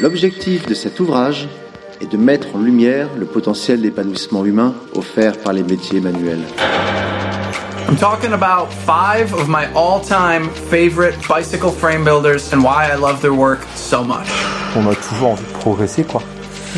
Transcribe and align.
L'objectif 0.00 0.64
de 0.64 0.72
cet 0.72 0.98
ouvrage 0.98 1.46
est 2.00 2.10
de 2.10 2.16
mettre 2.16 2.56
en 2.56 2.58
lumière 2.58 3.08
le 3.18 3.26
potentiel 3.26 3.82
d'épanouissement 3.82 4.46
humain 4.46 4.74
offert 4.94 5.36
par 5.36 5.52
les 5.52 5.62
métiers 5.62 6.00
manuels. 6.00 6.40
I'm 7.86 7.96
talking 7.96 8.32
about 8.32 8.72
five 8.72 9.34
of 9.34 9.46
my 9.48 9.66
all-time 9.74 10.48
favorite 10.70 11.16
bicycle 11.28 11.70
frame 11.70 12.02
builders 12.02 12.50
and 12.54 12.62
why 12.62 12.86
I 12.90 12.96
love 12.96 13.20
their 13.20 13.34
work 13.34 13.60
so 13.74 14.02
much. 14.02 14.26
On 14.74 14.88
a 14.88 14.94
toujours 14.94 15.32
envie 15.32 15.44
de 15.44 15.58
progresser, 15.58 16.04
quoi. 16.04 16.22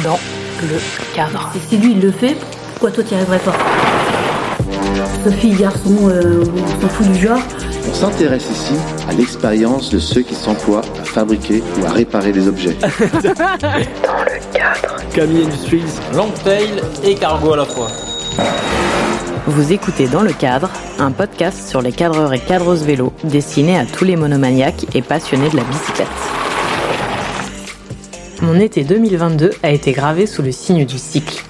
Dans 0.03 0.19
le 0.61 0.81
cadre. 1.15 1.53
Et 1.55 1.61
si 1.69 1.77
lui 1.77 1.93
il 1.93 2.01
le 2.01 2.11
fait, 2.11 2.37
pourquoi 2.73 2.91
toi 2.91 3.05
t'y 3.05 3.15
arriverais 3.15 3.39
pas? 3.39 3.55
Sophie, 5.23 5.55
garçon, 5.55 6.09
euh, 6.09 6.43
on 6.57 6.81
s'en 6.81 6.89
fout 6.89 7.07
du 7.13 7.21
genre. 7.21 7.39
On 8.03 8.11
s'intéresse 8.11 8.51
ici 8.51 8.75
à 9.09 9.13
l'expérience 9.13 9.89
de 9.91 10.01
ceux 10.01 10.23
qui 10.23 10.35
s'emploient 10.35 10.83
à 11.01 11.05
fabriquer 11.05 11.63
ou 11.81 11.87
à 11.87 11.93
réparer 11.93 12.33
des 12.33 12.49
objets. 12.49 12.75
Camille 15.15 15.45
Industries, 15.45 15.85
Longtail 16.13 16.83
et 17.05 17.15
Cargo 17.15 17.53
à 17.53 17.59
la 17.59 17.65
fois. 17.65 17.87
Vous 19.47 19.73
écoutez 19.73 20.09
Dans 20.09 20.23
le 20.23 20.33
cadre, 20.33 20.69
un 20.99 21.13
podcast 21.13 21.69
sur 21.69 21.81
les 21.81 21.93
cadreurs 21.93 22.33
et 22.33 22.41
cadreuses 22.41 22.83
vélo 22.83 23.13
destiné 23.23 23.79
à 23.79 23.87
tous 23.87 24.05
les 24.05 24.17
monomaniaques 24.17 24.97
et 24.97 25.03
passionnés 25.03 25.51
de 25.51 25.59
la 25.59 25.63
bicyclette. 25.63 26.09
Mon 28.41 28.59
été 28.59 28.83
2022 28.83 29.53
a 29.63 29.71
été 29.71 29.93
gravé 29.93 30.27
sous 30.27 30.43
le 30.43 30.51
signe 30.51 30.87
du 30.87 30.99
cycle. 30.99 31.45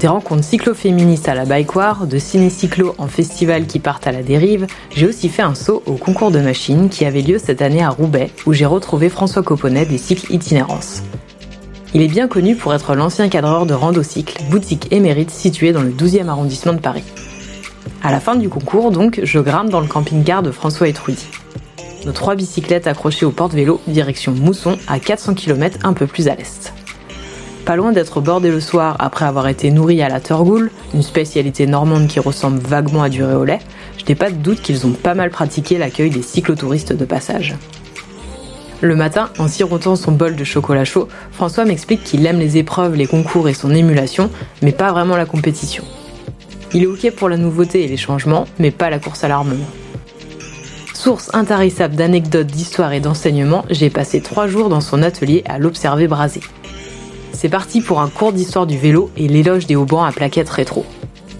Des 0.00 0.08
rencontres 0.08 0.44
cyclo-féministes 0.44 1.28
à 1.28 1.34
la 1.34 1.44
Baïkoire, 1.44 2.06
de 2.06 2.16
ciné-cyclo 2.16 2.94
en 2.96 3.06
festival 3.06 3.66
qui 3.66 3.80
partent 3.80 4.06
à 4.06 4.12
la 4.12 4.22
dérive, 4.22 4.66
j'ai 4.96 5.06
aussi 5.06 5.28
fait 5.28 5.42
un 5.42 5.54
saut 5.54 5.82
au 5.84 5.92
concours 5.92 6.30
de 6.30 6.40
machines 6.40 6.88
qui 6.88 7.04
avait 7.04 7.20
lieu 7.20 7.36
cette 7.38 7.60
année 7.60 7.82
à 7.82 7.90
Roubaix, 7.90 8.30
où 8.46 8.54
j'ai 8.54 8.64
retrouvé 8.64 9.10
François 9.10 9.42
Coponnet 9.42 9.84
des 9.84 9.98
cycles 9.98 10.32
itinérance. 10.32 11.02
Il 11.92 12.00
est 12.00 12.08
bien 12.08 12.28
connu 12.28 12.56
pour 12.56 12.72
être 12.72 12.94
l'ancien 12.94 13.28
cadreur 13.28 13.66
de 13.66 13.74
Randocycle, 13.74 14.42
boutique 14.50 14.90
émérite 14.90 15.30
située 15.30 15.72
dans 15.72 15.82
le 15.82 15.90
12e 15.90 16.28
arrondissement 16.28 16.72
de 16.72 16.80
Paris. 16.80 17.04
À 18.02 18.10
la 18.10 18.20
fin 18.20 18.36
du 18.36 18.48
concours, 18.48 18.92
donc, 18.92 19.20
je 19.22 19.38
grimpe 19.38 19.68
dans 19.68 19.80
le 19.80 19.86
camping-car 19.86 20.42
de 20.42 20.50
François 20.50 20.88
et 20.88 20.94
Trudy. 20.94 21.26
Nos 22.06 22.12
trois 22.12 22.36
bicyclettes 22.36 22.86
accrochées 22.86 23.26
au 23.26 23.32
porte-vélo, 23.32 23.82
direction 23.86 24.32
Mousson, 24.32 24.78
à 24.88 24.98
400 24.98 25.34
km 25.34 25.80
un 25.84 25.92
peu 25.92 26.06
plus 26.06 26.28
à 26.28 26.36
l'est. 26.36 26.72
Pas 27.64 27.76
loin 27.76 27.92
d'être 27.92 28.20
bordé 28.20 28.50
le 28.50 28.60
soir 28.60 28.96
après 28.98 29.24
avoir 29.24 29.46
été 29.46 29.70
nourri 29.70 30.02
à 30.02 30.08
la 30.08 30.20
Turgoule, 30.20 30.70
une 30.94 31.02
spécialité 31.02 31.66
normande 31.66 32.08
qui 32.08 32.18
ressemble 32.18 32.58
vaguement 32.58 33.02
à 33.02 33.08
du 33.08 33.22
réolais, 33.22 33.60
je 33.98 34.04
n'ai 34.08 34.14
pas 34.14 34.30
de 34.30 34.36
doute 34.36 34.60
qu'ils 34.62 34.86
ont 34.86 34.92
pas 34.92 35.14
mal 35.14 35.30
pratiqué 35.30 35.78
l'accueil 35.78 36.10
des 36.10 36.22
cyclotouristes 36.22 36.92
de 36.92 37.04
passage. 37.04 37.56
Le 38.80 38.96
matin, 38.96 39.28
en 39.38 39.46
sirotant 39.46 39.94
son 39.94 40.12
bol 40.12 40.36
de 40.36 40.44
chocolat 40.44 40.86
chaud, 40.86 41.08
François 41.32 41.66
m'explique 41.66 42.02
qu'il 42.02 42.24
aime 42.24 42.38
les 42.38 42.56
épreuves, 42.56 42.94
les 42.94 43.06
concours 43.06 43.48
et 43.48 43.54
son 43.54 43.74
émulation, 43.74 44.30
mais 44.62 44.72
pas 44.72 44.90
vraiment 44.90 45.16
la 45.16 45.26
compétition. 45.26 45.84
Il 46.72 46.84
est 46.84 46.86
ok 46.86 47.10
pour 47.14 47.28
la 47.28 47.36
nouveauté 47.36 47.84
et 47.84 47.88
les 47.88 47.98
changements, 47.98 48.46
mais 48.58 48.70
pas 48.70 48.88
la 48.88 48.98
course 48.98 49.22
à 49.22 49.28
l'armement. 49.28 49.66
Source 50.94 51.30
intarissable 51.34 51.94
d'anecdotes, 51.94 52.46
d'histoires 52.46 52.94
et 52.94 53.00
d'enseignements, 53.00 53.64
j'ai 53.68 53.90
passé 53.90 54.22
trois 54.22 54.46
jours 54.46 54.70
dans 54.70 54.80
son 54.80 55.02
atelier 55.02 55.42
à 55.46 55.58
l'observer 55.58 56.08
braser. 56.08 56.40
C'est 57.40 57.48
parti 57.48 57.80
pour 57.80 58.02
un 58.02 58.10
cours 58.10 58.34
d'histoire 58.34 58.66
du 58.66 58.76
vélo 58.76 59.10
et 59.16 59.26
l'éloge 59.26 59.64
des 59.64 59.74
haubans 59.74 60.04
à 60.04 60.12
plaquettes 60.12 60.50
rétro. 60.50 60.84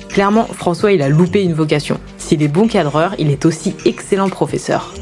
Clairement, 0.08 0.46
François, 0.46 0.92
il 0.92 1.02
a 1.02 1.10
loupé 1.10 1.42
une 1.42 1.52
vocation. 1.52 2.00
S'il 2.16 2.42
est 2.42 2.48
bon 2.48 2.68
cadreur, 2.68 3.14
il 3.18 3.30
est 3.30 3.44
aussi 3.44 3.74
excellent 3.84 4.30
professeur. 4.30 4.94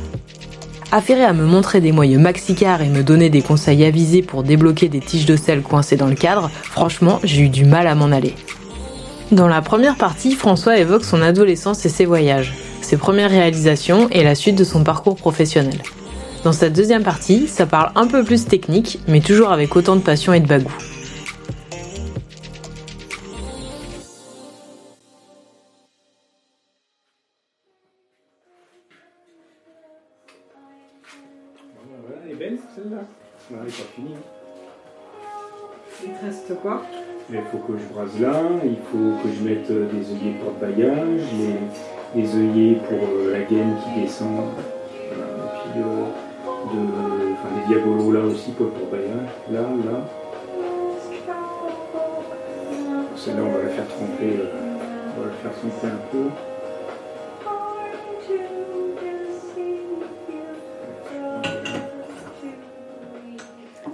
Affairé 0.91 1.23
à 1.23 1.33
me 1.33 1.47
montrer 1.47 1.81
des 1.81 1.93
moyeux 1.93 2.19
maxicars 2.19 2.83
et 2.83 2.89
me 2.89 3.05
donner 3.05 3.31
des 3.31 3.43
conseils 3.43 3.85
avisés 3.85 4.23
pour 4.23 4.43
débloquer 4.43 4.89
des 4.89 4.99
tiges 4.99 5.25
de 5.25 5.37
sel 5.37 5.63
coincées 5.63 5.95
dans 5.95 6.09
le 6.09 6.17
cadre, 6.17 6.51
franchement, 6.65 7.21
j'ai 7.23 7.43
eu 7.43 7.49
du 7.49 7.65
mal 7.65 7.87
à 7.87 7.95
m'en 7.95 8.11
aller. 8.11 8.35
Dans 9.31 9.47
la 9.47 9.63
première 9.63 9.99
partie, 9.99 10.35
François 10.35 10.79
évoque 10.79 11.05
son 11.05 11.23
adolescence 11.23 11.87
et 11.87 11.91
ses 11.91 12.07
voyages, 12.07 12.55
ses 12.81 12.97
premières 12.97 13.31
réalisations 13.31 14.09
et 14.11 14.25
la 14.25 14.35
suite 14.35 14.59
de 14.59 14.65
son 14.65 14.83
parcours 14.83 15.15
professionnel. 15.15 15.81
Dans 16.43 16.53
cette 16.53 16.73
deuxième 16.73 17.05
partie, 17.05 17.47
ça 17.47 17.67
parle 17.67 17.93
un 17.95 18.09
peu 18.09 18.25
plus 18.25 18.47
technique, 18.47 18.99
mais 19.07 19.21
toujours 19.21 19.53
avec 19.53 19.77
autant 19.77 19.95
de 19.95 20.01
passion 20.01 20.33
et 20.33 20.41
de 20.41 20.49
bagou. 20.49 20.73
Belle 32.39 32.59
celle-là 32.75 33.03
Non, 33.51 33.59
elle 33.61 33.67
n'est 33.67 33.71
pas 33.71 33.89
finie. 33.95 34.15
Il 36.05 36.11
te 36.11 36.25
reste 36.25 36.61
quoi 36.61 36.83
il 37.31 37.43
faut 37.53 37.59
que 37.59 37.79
je 37.79 37.93
brase 37.93 38.19
là, 38.21 38.41
il 38.65 38.77
faut 38.91 39.23
que 39.23 39.29
je 39.29 39.47
mette 39.47 39.71
euh, 39.71 39.87
des 39.93 40.11
œillets 40.13 40.35
porte-bagages, 40.43 41.21
des, 42.15 42.23
des 42.23 42.37
œillets 42.37 42.77
pour 42.89 42.99
euh, 42.99 43.33
la 43.33 43.41
gaine 43.41 43.77
qui 43.85 44.01
descend. 44.01 44.47
Voilà. 45.09 45.27
Et 45.45 45.73
puis 45.73 45.83
euh, 45.83 46.07
de, 46.73 47.33
enfin, 47.35 47.49
des 47.55 47.75
diabolos 47.75 48.13
là 48.13 48.21
aussi 48.21 48.53
pour 48.53 48.67
le 48.67 48.73
porte-bagages. 48.73 49.29
Là, 49.51 49.61
là. 49.61 50.09
Celle-là, 53.15 53.43
on 53.43 53.53
va 53.53 53.63
la 53.63 53.69
faire 53.69 53.89
tremper, 53.89 54.37
euh, 54.41 55.17
on 55.17 55.21
va 55.21 55.27
la 55.27 55.33
faire 55.33 55.53
tremper 55.53 55.87
un 55.87 56.01
peu. 56.11 56.25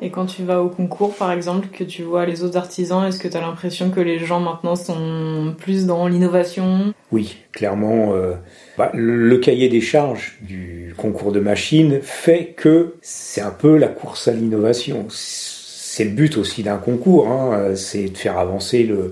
Et 0.04 0.10
quand 0.10 0.26
tu 0.26 0.42
vas 0.42 0.60
au 0.60 0.68
concours, 0.68 1.14
par 1.14 1.32
exemple, 1.32 1.68
que 1.72 1.82
tu 1.82 2.02
vois 2.02 2.26
les 2.26 2.44
autres 2.44 2.58
artisans, 2.58 3.06
est-ce 3.06 3.18
que 3.18 3.26
tu 3.26 3.38
as 3.38 3.40
l'impression 3.40 3.88
que 3.88 4.00
les 4.00 4.18
gens 4.18 4.38
maintenant 4.38 4.76
sont 4.76 5.54
plus 5.56 5.86
dans 5.86 6.08
l'innovation? 6.08 6.92
Oui, 7.10 7.38
clairement, 7.52 8.12
euh, 8.12 8.34
bah, 8.76 8.90
le, 8.92 9.38
cahier 9.38 9.70
des 9.70 9.80
charges 9.80 10.36
du 10.42 10.92
concours 10.98 11.32
de 11.32 11.40
machines 11.40 12.00
fait 12.02 12.52
que 12.54 12.96
c'est 13.00 13.40
un 13.40 13.50
peu 13.50 13.78
la 13.78 13.88
course 13.88 14.28
à 14.28 14.32
l'innovation. 14.32 15.06
C'est 15.08 16.04
le 16.04 16.10
but 16.10 16.36
aussi 16.36 16.62
d'un 16.62 16.76
concours, 16.76 17.28
hein, 17.28 17.74
c'est 17.74 18.10
de 18.10 18.18
faire 18.18 18.38
avancer 18.38 18.82
le, 18.82 19.10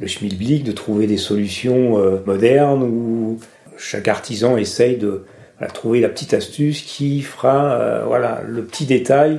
le 0.00 0.06
schmilblick, 0.06 0.64
de 0.64 0.72
trouver 0.72 1.06
des 1.06 1.18
solutions 1.18 1.98
euh, 1.98 2.20
modernes 2.24 2.84
où 2.84 3.38
chaque 3.76 4.08
artisan 4.08 4.56
essaye 4.56 4.96
de 4.96 5.26
trouver 5.68 6.00
la 6.00 6.08
petite 6.08 6.34
astuce 6.34 6.80
qui 6.82 7.20
fera 7.20 7.74
euh, 7.74 8.04
voilà, 8.06 8.40
le 8.48 8.64
petit 8.64 8.86
détail. 8.86 9.38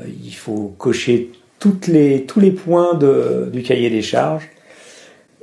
Euh, 0.00 0.04
Il 0.24 0.34
faut 0.34 0.74
cocher 0.78 1.30
toutes 1.58 1.86
les, 1.86 2.24
tous 2.24 2.40
les 2.40 2.52
points 2.52 2.94
de, 2.94 3.48
du 3.52 3.62
cahier 3.62 3.90
des 3.90 4.02
charges. 4.02 4.48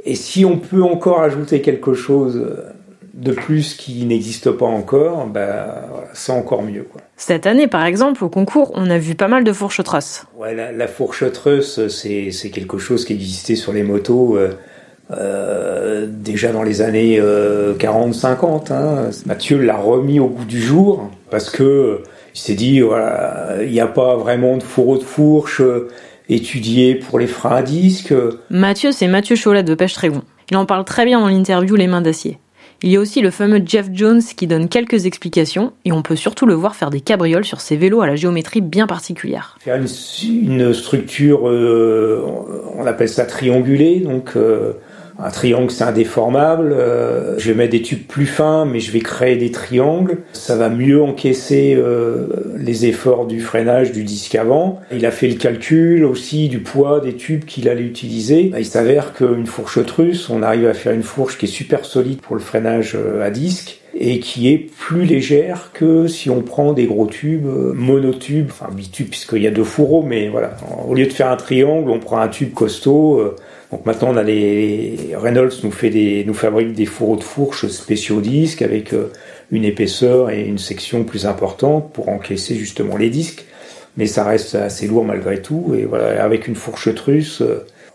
Et 0.06 0.16
si 0.16 0.46
on 0.46 0.58
peut 0.58 0.84
encore 0.84 1.22
ajouter 1.22 1.62
quelque 1.62 1.94
chose 1.94 2.56
de 3.16 3.32
plus 3.32 3.74
qui 3.76 4.06
n'existe 4.06 4.52
pas 4.52 4.66
encore, 4.66 5.26
bah, 5.28 5.86
voilà, 5.90 6.08
c'est 6.14 6.32
encore 6.32 6.62
mieux. 6.62 6.84
Quoi. 6.84 7.02
Cette 7.16 7.48
année, 7.48 7.68
par 7.68 7.86
exemple, 7.86 8.24
au 8.24 8.30
concours, 8.30 8.72
on 8.76 8.90
a 8.90 8.98
vu 8.98 9.16
pas 9.16 9.28
mal 9.28 9.44
de 9.44 9.54
fourches 9.54 9.84
trosses. 9.84 10.26
Ouais, 10.38 10.54
la, 10.54 10.72
la 10.72 10.88
fourchetreuse, 10.88 11.88
c'est, 11.88 12.32
c'est 12.32 12.50
quelque 12.50 12.78
chose 12.78 13.06
qui 13.06 13.14
existait 13.14 13.56
sur 13.56 13.72
les 13.72 13.84
motos 13.84 14.38
euh, 14.38 14.52
euh, 15.12 16.08
déjà 16.10 16.52
dans 16.52 16.64
les 16.64 16.82
années 16.82 17.18
euh, 17.20 17.74
40-50. 17.76 18.74
Hein. 18.74 19.10
Mathieu 19.26 19.62
l'a 19.62 19.78
remis 19.78 20.20
au 20.20 20.28
goût 20.28 20.46
du 20.46 20.62
jour 20.62 21.10
parce 21.30 21.50
que 21.50 22.02
il 22.36 22.40
s'est 22.40 22.54
dit 22.54 22.82
voilà, 22.82 23.56
il 23.62 23.72
n'y 23.72 23.80
a 23.80 23.88
pas 23.88 24.18
vraiment 24.18 24.58
de 24.58 24.64
fourreau 24.64 24.98
de 24.98 25.04
fourche 25.04 25.62
euh, 25.62 25.88
étudié 26.28 26.96
pour 26.96 27.18
les 27.18 27.28
freins 27.28 27.56
à 27.56 27.62
disque. 27.62 28.14
Mathieu, 28.50 28.92
c'est 28.92 29.08
Mathieu 29.08 29.38
Cholet 29.42 29.64
de 29.64 29.74
Pêche 29.74 29.94
Trégon. 29.94 30.22
Il 30.52 30.58
en 30.58 30.66
parle 30.66 30.84
très 30.84 31.06
bien 31.06 31.22
dans 31.22 31.30
l'interview 31.30 31.76
Les 31.76 31.88
Mains 31.88 32.02
d'Acier. 32.02 32.38
Il 32.84 32.92
y 32.92 32.98
a 32.98 33.00
aussi 33.00 33.22
le 33.22 33.32
fameux 33.32 33.62
Jeff 33.66 33.88
Jones 33.94 34.22
qui 34.22 34.48
donne 34.48 34.68
quelques 34.68 35.06
explications 35.06 35.72
et 35.86 35.94
on 35.94 36.02
peut 36.02 36.18
surtout 36.18 36.46
le 36.46 36.54
voir 36.54 36.76
faire 36.76 36.90
des 36.90 37.00
cabrioles 37.00 37.46
sur 37.46 37.62
ses 37.62 37.78
vélos 37.78 38.02
à 38.02 38.08
la 38.08 38.18
géométrie 38.18 38.60
bien 38.60 38.86
particulière. 38.86 39.58
Faire 39.62 39.78
une, 39.78 39.88
une 40.28 40.74
structure, 40.74 41.48
euh, 41.48 42.22
on 42.78 42.86
appelle 42.86 43.08
ça 43.08 43.26
triangulée, 43.26 44.02
donc 44.02 44.34
euh, 44.36 44.74
un 45.18 45.30
triangle 45.30 45.72
c'est 45.72 45.84
indéformable. 45.84 46.74
Euh, 46.74 47.38
je 47.38 47.52
vais 47.52 47.56
mettre 47.56 47.72
des 47.72 47.82
tubes 47.82 48.06
plus 48.06 48.26
fins, 48.26 48.66
mais 48.66 48.80
je 48.80 48.92
vais 48.92 49.00
créer 49.00 49.38
des 49.38 49.52
triangles. 49.52 50.20
Ça 50.34 50.56
va 50.56 50.70
mieux 50.70 51.02
encaisser 51.02 51.76
euh, 51.78 52.28
les 52.58 52.86
efforts 52.86 53.26
du 53.26 53.40
freinage 53.40 53.92
du 53.92 54.04
disque 54.04 54.36
avant. 54.36 54.82
Il 54.92 55.06
a 55.06 55.12
fait 55.12 55.28
le 55.28 55.36
calcul 55.36 56.04
aussi 56.04 56.50
du 56.50 56.60
poids 56.60 57.00
des 57.00 57.16
tubes 57.16 57.46
qu'il 57.46 57.70
allait 57.70 57.84
utiliser. 57.84 58.52
Il 58.58 58.66
s'avère 58.66 59.14
qu'une 59.14 59.46
fourche 59.46 59.80
russe, 59.98 60.30
on 60.30 60.44
arrive 60.44 60.68
à 60.68 60.74
faire 60.74 60.94
une 60.94 61.04
fourche 61.04 61.38
qui 61.38 61.46
est 61.46 61.50
super 61.50 61.86
solide 61.86 62.20
pour 62.22 62.36
le 62.36 62.42
freinage 62.42 62.96
euh, 62.96 63.26
à 63.26 63.30
disque 63.30 63.80
et 63.98 64.20
qui 64.20 64.52
est 64.52 64.58
plus 64.58 65.06
légère 65.06 65.70
que 65.74 66.08
si 66.08 66.30
on 66.30 66.42
prend 66.42 66.74
des 66.74 66.86
gros 66.86 67.08
tubes, 67.08 67.46
euh, 67.46 67.72
monotubes, 67.74 68.50
enfin 68.50 68.68
bitubes 68.74 69.10
puisqu'il 69.10 69.42
y 69.42 69.48
a 69.48 69.52
deux 69.52 69.64
fourreaux, 69.64 70.04
mais 70.04 70.28
voilà. 70.28 70.58
Au 70.86 70.94
lieu 70.94 71.06
de 71.06 71.14
faire 71.14 71.30
un 71.30 71.38
triangle, 71.38 71.90
on 71.90 72.00
prend 72.00 72.20
un 72.20 72.28
tube 72.28 72.54
costaud. 72.54 73.36
Euh, 73.76 73.82
maintenant, 73.86 74.14
Reynolds 74.14 75.54
nous 75.64 75.72
fait 75.72 76.24
nous 76.26 76.34
fabrique 76.34 76.74
des 76.74 76.86
fourreaux 76.86 77.18
de 77.18 77.24
fourche 77.24 77.68
spéciaux 77.68 78.22
disques 78.22 78.62
avec 78.62 78.94
euh, 78.94 79.12
une 79.52 79.66
épaisseur 79.66 80.30
et 80.30 80.44
une 80.44 80.58
section 80.58 81.04
plus 81.04 81.26
importante 81.26 81.92
pour 81.94 82.10
encaisser 82.10 82.56
justement 82.56 82.98
les 82.98 83.10
disques. 83.10 83.46
mais 83.98 84.08
ça 84.08 84.24
reste 84.26 84.56
assez 84.56 84.88
lourd 84.88 85.06
malgré 85.06 85.42
tout. 85.42 85.76
Et 85.78 85.86
voilà, 85.86 86.24
avec 86.24 86.48
une 86.48 86.56
fourche 86.56 86.94
trusse, 86.96 87.42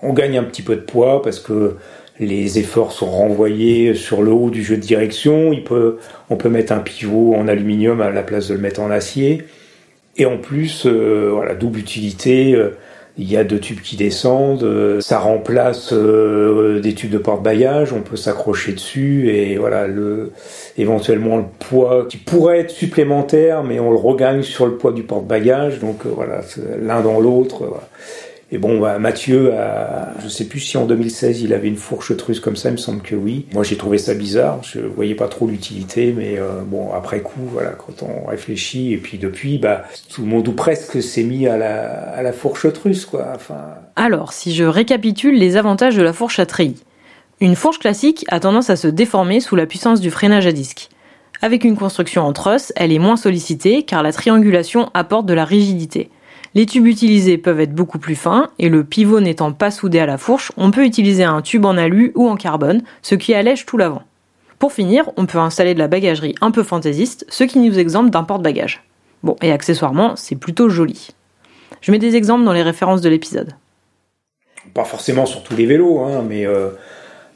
on 0.03 0.13
gagne 0.13 0.39
un 0.39 0.45
petit 0.45 0.63
peu 0.63 0.77
de 0.77 0.81
poids 0.81 1.23
parce 1.23 1.41
que 1.41 1.77
les 2.21 2.59
efforts 2.59 2.93
sont 2.93 3.11
renvoyés 3.11 3.95
sur 3.95 4.23
le 4.23 4.31
haut 4.31 4.51
du 4.51 4.63
jeu 4.63 4.77
de 4.77 4.83
direction. 4.83 5.53
Il 5.53 5.65
peut, 5.65 5.99
on 6.29 6.37
peut 6.37 6.51
mettre 6.51 6.73
un 6.73 6.81
pivot 6.81 7.35
en 7.35 7.49
aluminium 7.49 8.01
à 8.03 8.11
la 8.11 8.23
place 8.23 8.49
de 8.49 8.55
le 8.55 8.61
mettre 8.61 8.81
en 8.81 8.91
acier. 8.91 9.45
Et 10.17 10.27
en 10.27 10.37
plus, 10.37 10.85
euh, 10.87 11.31
voilà, 11.33 11.55
double 11.55 11.79
utilité. 11.79 12.55
Euh, 12.55 12.77
il 13.19 13.31
y 13.31 13.37
a 13.37 13.45
deux 13.45 13.59
tubes 13.59 13.81
qui 13.81 13.97
descendent, 13.97 14.63
euh, 14.63 15.01
ça 15.01 15.19
remplace 15.19 15.93
des 15.93 16.95
tubes 16.95 17.11
de 17.11 17.19
porte-bagages, 17.19 17.93
on 17.93 18.03
peut 18.03 18.17
s'accrocher 18.17 18.73
dessus 18.73 19.29
et 19.29 19.57
voilà 19.57 19.87
le 19.87 20.33
éventuellement 20.79 21.37
le 21.37 21.45
poids 21.59 22.07
qui 22.09 22.17
pourrait 22.17 22.61
être 22.61 22.71
supplémentaire, 22.71 23.63
mais 23.65 23.81
on 23.81 23.91
le 23.91 23.99
regagne 23.99 24.43
sur 24.43 24.67
le 24.67 24.77
poids 24.77 24.93
du 24.93 25.03
porte-bagages, 25.03 25.81
donc 25.81 26.07
voilà 26.07 26.41
l'un 26.81 27.01
dans 27.01 27.21
l'autre. 27.21 27.81
Et 28.53 28.59
bon, 28.59 28.81
bah, 28.81 28.99
Mathieu, 28.99 29.53
a, 29.55 30.13
je 30.23 30.29
sais 30.29 30.45
plus 30.45 30.59
si 30.59 30.77
en 30.77 30.85
2016 30.85 31.43
il 31.43 31.55
avait 31.55 31.69
une 31.69 31.77
fourche 31.77 32.17
trusse 32.17 32.41
comme 32.41 32.57
ça, 32.57 32.71
il 32.71 32.73
me 32.73 32.77
semble 32.79 33.01
que 33.01 33.15
oui. 33.15 33.47
Moi 33.55 33.63
j'ai 33.63 33.77
trouvé 33.77 33.97
ça 33.97 34.15
bizarre, 34.15 34.61
je 34.65 34.81
voyais 34.81 35.15
pas 35.15 35.29
trop 35.29 35.47
l'utilité, 35.47 36.13
mais 36.17 36.39
euh, 36.39 36.63
bon, 36.67 36.93
après 36.93 37.21
coup, 37.21 37.41
voilà, 37.53 37.71
quand 37.71 38.03
on 38.03 38.27
réfléchit, 38.27 38.93
et 38.93 38.97
puis 38.97 39.19
depuis, 39.19 39.59
bah, 39.59 39.85
tout 40.13 40.23
le 40.23 40.29
monde 40.29 40.49
ou 40.49 40.53
presque 40.53 41.01
s'est 41.01 41.23
mis 41.23 41.47
à 41.47 41.57
la, 41.57 42.33
fourche 42.33 42.73
trusse, 42.73 43.07
quoi. 43.07 43.35
Alors, 43.97 44.33
si 44.33 44.55
je 44.55 44.65
récapitule 44.65 45.37
les 45.37 45.57
avantages 45.57 45.97
de 45.97 46.03
la 46.03 46.13
fourche 46.13 46.39
à 46.39 46.47
treillis. 46.47 46.83
Une 47.41 47.57
fourche 47.57 47.79
classique 47.79 48.25
a 48.29 48.39
tendance 48.39 48.71
à 48.71 48.77
se 48.77 48.87
déformer 48.87 49.41
sous 49.41 49.57
la 49.57 49.67
puissance 49.67 50.01
du 50.01 50.11
freinage 50.11 50.47
à 50.47 50.53
disque. 50.53 50.91
Avec 51.43 51.65
une 51.65 51.77
construction 51.77 52.23
en 52.23 52.33
truss, 52.33 52.73
elle 52.77 52.93
est 52.93 52.99
moins 52.99 53.17
sollicitée 53.17 53.85
car 53.85 54.03
la 54.03 54.13
triangulation 54.13 54.91
apporte 54.93 55.27
de 55.27 55.33
la 55.33 55.45
rigidité. 55.47 56.11
Les 56.55 56.67
tubes 56.67 56.87
utilisés 56.87 57.39
peuvent 57.39 57.61
être 57.61 57.75
beaucoup 57.75 58.01
plus 58.01 58.17
fins 58.17 58.51
et 58.59 58.69
le 58.69 58.83
pivot 58.83 59.21
n'étant 59.21 59.53
pas 59.53 59.71
soudé 59.71 60.01
à 60.01 60.07
la 60.07 60.19
fourche, 60.19 60.51
on 60.57 60.73
peut 60.73 60.85
utiliser 60.85 61.23
un 61.23 61.43
tube 61.43 61.65
en 61.65 61.77
alu 61.77 62.11
ou 62.17 62.29
en 62.29 62.37
carbone, 62.37 62.83
ce 63.03 63.15
qui 63.15 63.35
allège 63.35 63.67
tout 63.67 63.77
l'avant. 63.77 64.03
Pour 64.59 64.73
finir, 64.73 65.11
on 65.17 65.27
peut 65.27 65.39
installer 65.39 65.75
de 65.75 65.79
la 65.79 65.87
bagagerie 65.87 66.35
un 66.41 66.51
peu 66.51 66.65
fantaisiste, 66.65 67.25
ce 67.29 67.45
qui 67.45 67.61
nous 67.61 67.79
exempte 67.79 68.11
d'un 68.11 68.25
porte-bagages. 68.25 68.83
Bon, 69.23 69.37
et 69.43 69.53
accessoirement, 69.53 70.17
c'est 70.17 70.37
plutôt 70.37 70.69
joli. 70.69 71.11
Je 71.81 71.93
mets 71.93 71.99
des 71.99 72.17
exemples 72.17 72.45
dans 72.45 72.53
les 72.53 72.63
références 72.63 73.01
de 73.01 73.09
l'épisode. 73.09 73.53
Pas 74.75 74.85
forcément 74.85 75.27
sur 75.27 75.43
tous 75.43 75.57
les 75.57 75.67
vélos, 75.67 76.01
hein, 76.01 76.25
mais 76.29 76.47
euh, 76.47 76.71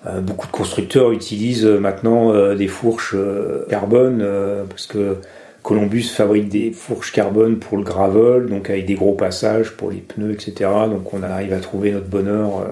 euh, 0.06 0.20
beaucoup 0.20 0.46
de 0.46 0.52
constructeurs 0.52 1.12
utilisent 1.12 1.64
maintenant 1.64 2.32
euh, 2.32 2.54
des 2.54 2.68
fourches 2.68 3.16
carbone 3.70 4.26
parce 4.68 4.86
que 4.86 5.18
Columbus 5.64 6.10
fabrique 6.14 6.50
des 6.50 6.72
fourches 6.72 7.10
carbone 7.10 7.58
pour 7.58 7.78
le 7.78 7.84
gravel, 7.84 8.46
donc 8.50 8.68
avec 8.68 8.84
des 8.84 8.94
gros 8.94 9.14
passages 9.14 9.70
pour 9.70 9.90
les 9.90 9.96
pneus, 9.96 10.32
etc. 10.32 10.70
Donc 10.90 11.14
on 11.14 11.22
arrive 11.22 11.54
à 11.54 11.58
trouver 11.58 11.90
notre 11.90 12.06
bonheur 12.06 12.58
euh, 12.58 12.66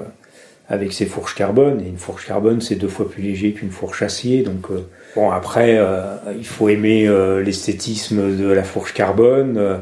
avec 0.69 0.93
ces 0.93 1.07
fourches 1.07 1.35
carbone. 1.35 1.81
Et 1.81 1.89
une 1.89 1.97
fourche 1.97 2.27
carbone, 2.27 2.61
c'est 2.61 2.75
deux 2.75 2.89
fois 2.89 3.11
plus 3.11 3.23
léger 3.23 3.53
qu'une 3.53 3.71
fourche 3.71 4.03
acier. 4.03 4.43
Donc 4.43 4.71
euh, 4.71 4.87
bon, 5.17 5.31
après, 5.31 5.79
euh, 5.79 6.17
il 6.37 6.45
faut 6.45 6.69
aimer 6.69 7.09
l'esthétisme 7.43 8.37
de 8.37 8.49
la 8.49 8.63
fourche 8.63 8.93
carbone. 8.93 9.81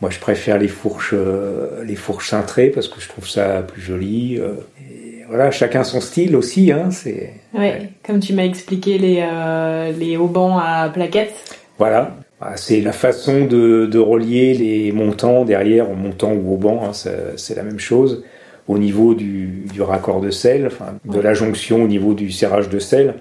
moi, 0.00 0.10
je 0.10 0.18
préfère 0.18 0.58
les 0.58 0.66
fourches, 0.66 1.14
les 1.84 1.96
fourches 1.96 2.30
cintrées 2.30 2.70
parce 2.70 2.88
que 2.88 3.00
je 3.00 3.08
trouve 3.08 3.28
ça 3.28 3.62
plus 3.62 3.80
joli. 3.80 4.34
Et 4.34 5.22
voilà, 5.28 5.52
chacun 5.52 5.84
son 5.84 6.00
style 6.00 6.34
aussi. 6.34 6.72
Hein, 6.72 6.90
c'est. 6.90 7.34
Ouais, 7.56 7.90
comme 8.04 8.18
tu 8.18 8.32
m'as 8.32 8.46
expliqué 8.46 8.98
les 8.98 9.24
les 9.96 10.16
haubans 10.16 10.58
à 10.58 10.90
plaquettes. 10.92 11.56
Voilà, 11.78 12.16
bah, 12.40 12.52
c'est 12.56 12.80
la 12.80 12.92
façon 12.92 13.46
de, 13.46 13.98
relier 13.98 14.54
les 14.54 14.92
montants 14.92 15.44
derrière, 15.44 15.90
en 15.90 15.94
montant 15.94 16.32
ou 16.32 16.54
au 16.54 16.56
banc, 16.56 16.82
hein, 16.84 16.92
c'est 16.92 17.54
la 17.54 17.62
même 17.62 17.80
chose. 17.80 18.24
Au 18.68 18.78
niveau 18.78 19.14
du, 19.14 19.64
raccord 19.80 20.20
de 20.20 20.30
sel, 20.30 20.70
de 21.04 21.20
la 21.20 21.34
jonction 21.34 21.82
au 21.82 21.88
niveau 21.88 22.14
du 22.14 22.30
serrage 22.30 22.68
de 22.68 22.78
sel, 22.78 23.14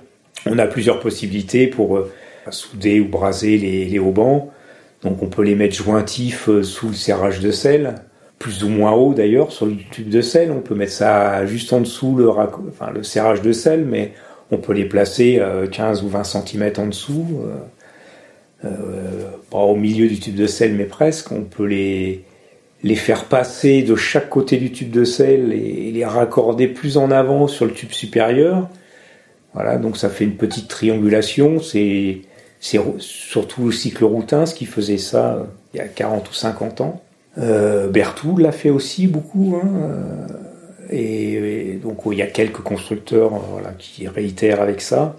on 0.45 0.59
a 0.59 0.67
plusieurs 0.67 0.99
possibilités 0.99 1.67
pour 1.67 1.97
euh, 1.97 2.11
souder 2.51 2.99
ou 2.99 3.07
braser 3.07 3.57
les, 3.57 3.85
les 3.85 3.99
haubans. 3.99 4.51
Donc 5.03 5.21
on 5.21 5.27
peut 5.27 5.43
les 5.43 5.55
mettre 5.55 5.75
jointifs 5.75 6.49
euh, 6.49 6.63
sous 6.63 6.89
le 6.89 6.93
serrage 6.93 7.39
de 7.39 7.51
sel, 7.51 7.95
plus 8.39 8.63
ou 8.63 8.69
moins 8.69 8.91
haut 8.91 9.13
d'ailleurs 9.13 9.51
sur 9.51 9.65
le 9.65 9.75
tube 9.91 10.09
de 10.09 10.21
sel. 10.21 10.51
On 10.51 10.61
peut 10.61 10.75
mettre 10.75 10.91
ça 10.91 11.45
juste 11.45 11.73
en 11.73 11.79
dessous 11.79 12.15
le, 12.15 12.29
enfin, 12.29 12.91
le 12.93 13.03
serrage 13.03 13.41
de 13.41 13.51
sel, 13.51 13.85
mais 13.85 14.13
on 14.51 14.57
peut 14.57 14.73
les 14.73 14.85
placer 14.85 15.41
15 15.71 16.01
euh, 16.01 16.05
ou 16.05 16.09
20 16.09 16.23
cm 16.23 16.73
en 16.77 16.87
dessous. 16.87 17.41
Euh, 18.65 19.29
pas 19.51 19.59
au 19.59 19.75
milieu 19.75 20.07
du 20.07 20.19
tube 20.19 20.35
de 20.35 20.47
sel, 20.47 20.73
mais 20.73 20.85
presque. 20.85 21.31
On 21.31 21.43
peut 21.43 21.65
les, 21.65 22.23
les 22.83 22.95
faire 22.95 23.25
passer 23.25 23.83
de 23.83 23.95
chaque 23.95 24.29
côté 24.29 24.57
du 24.57 24.71
tube 24.71 24.91
de 24.91 25.03
sel 25.03 25.51
et, 25.53 25.91
les 25.91 26.05
raccorder 26.05 26.67
plus 26.67 26.97
en 26.97 27.11
avant 27.11 27.47
sur 27.47 27.65
le 27.65 27.71
tube 27.71 27.91
supérieur. 27.91 28.69
Voilà, 29.53 29.77
donc 29.77 29.97
ça 29.97 30.09
fait 30.09 30.23
une 30.23 30.35
petite 30.35 30.67
triangulation. 30.67 31.59
C'est 31.59 32.21
surtout 32.59 33.65
le 33.65 33.71
cycle 33.71 34.03
routin 34.03 34.45
ce 34.45 34.55
qui 34.55 34.65
faisait 34.65 34.97
ça 34.97 35.35
euh, 35.35 35.43
il 35.73 35.77
y 35.77 35.79
a 35.79 35.87
40 35.87 36.29
ou 36.29 36.33
50 36.33 36.81
ans. 36.81 37.01
Euh, 37.37 37.87
Berthoud 37.87 38.39
l'a 38.39 38.51
fait 38.51 38.69
aussi 38.69 39.07
beaucoup. 39.07 39.59
Hein, 39.61 39.69
euh, 39.83 40.27
et, 40.89 41.79
donc 41.83 41.99
il 42.11 42.17
y 42.17 42.21
a 42.21 42.27
quelques 42.27 42.61
constructeurs 42.61 43.31
voilà, 43.51 43.71
qui 43.77 44.07
réitèrent 44.07 44.61
avec 44.61 44.81
ça. 44.81 45.15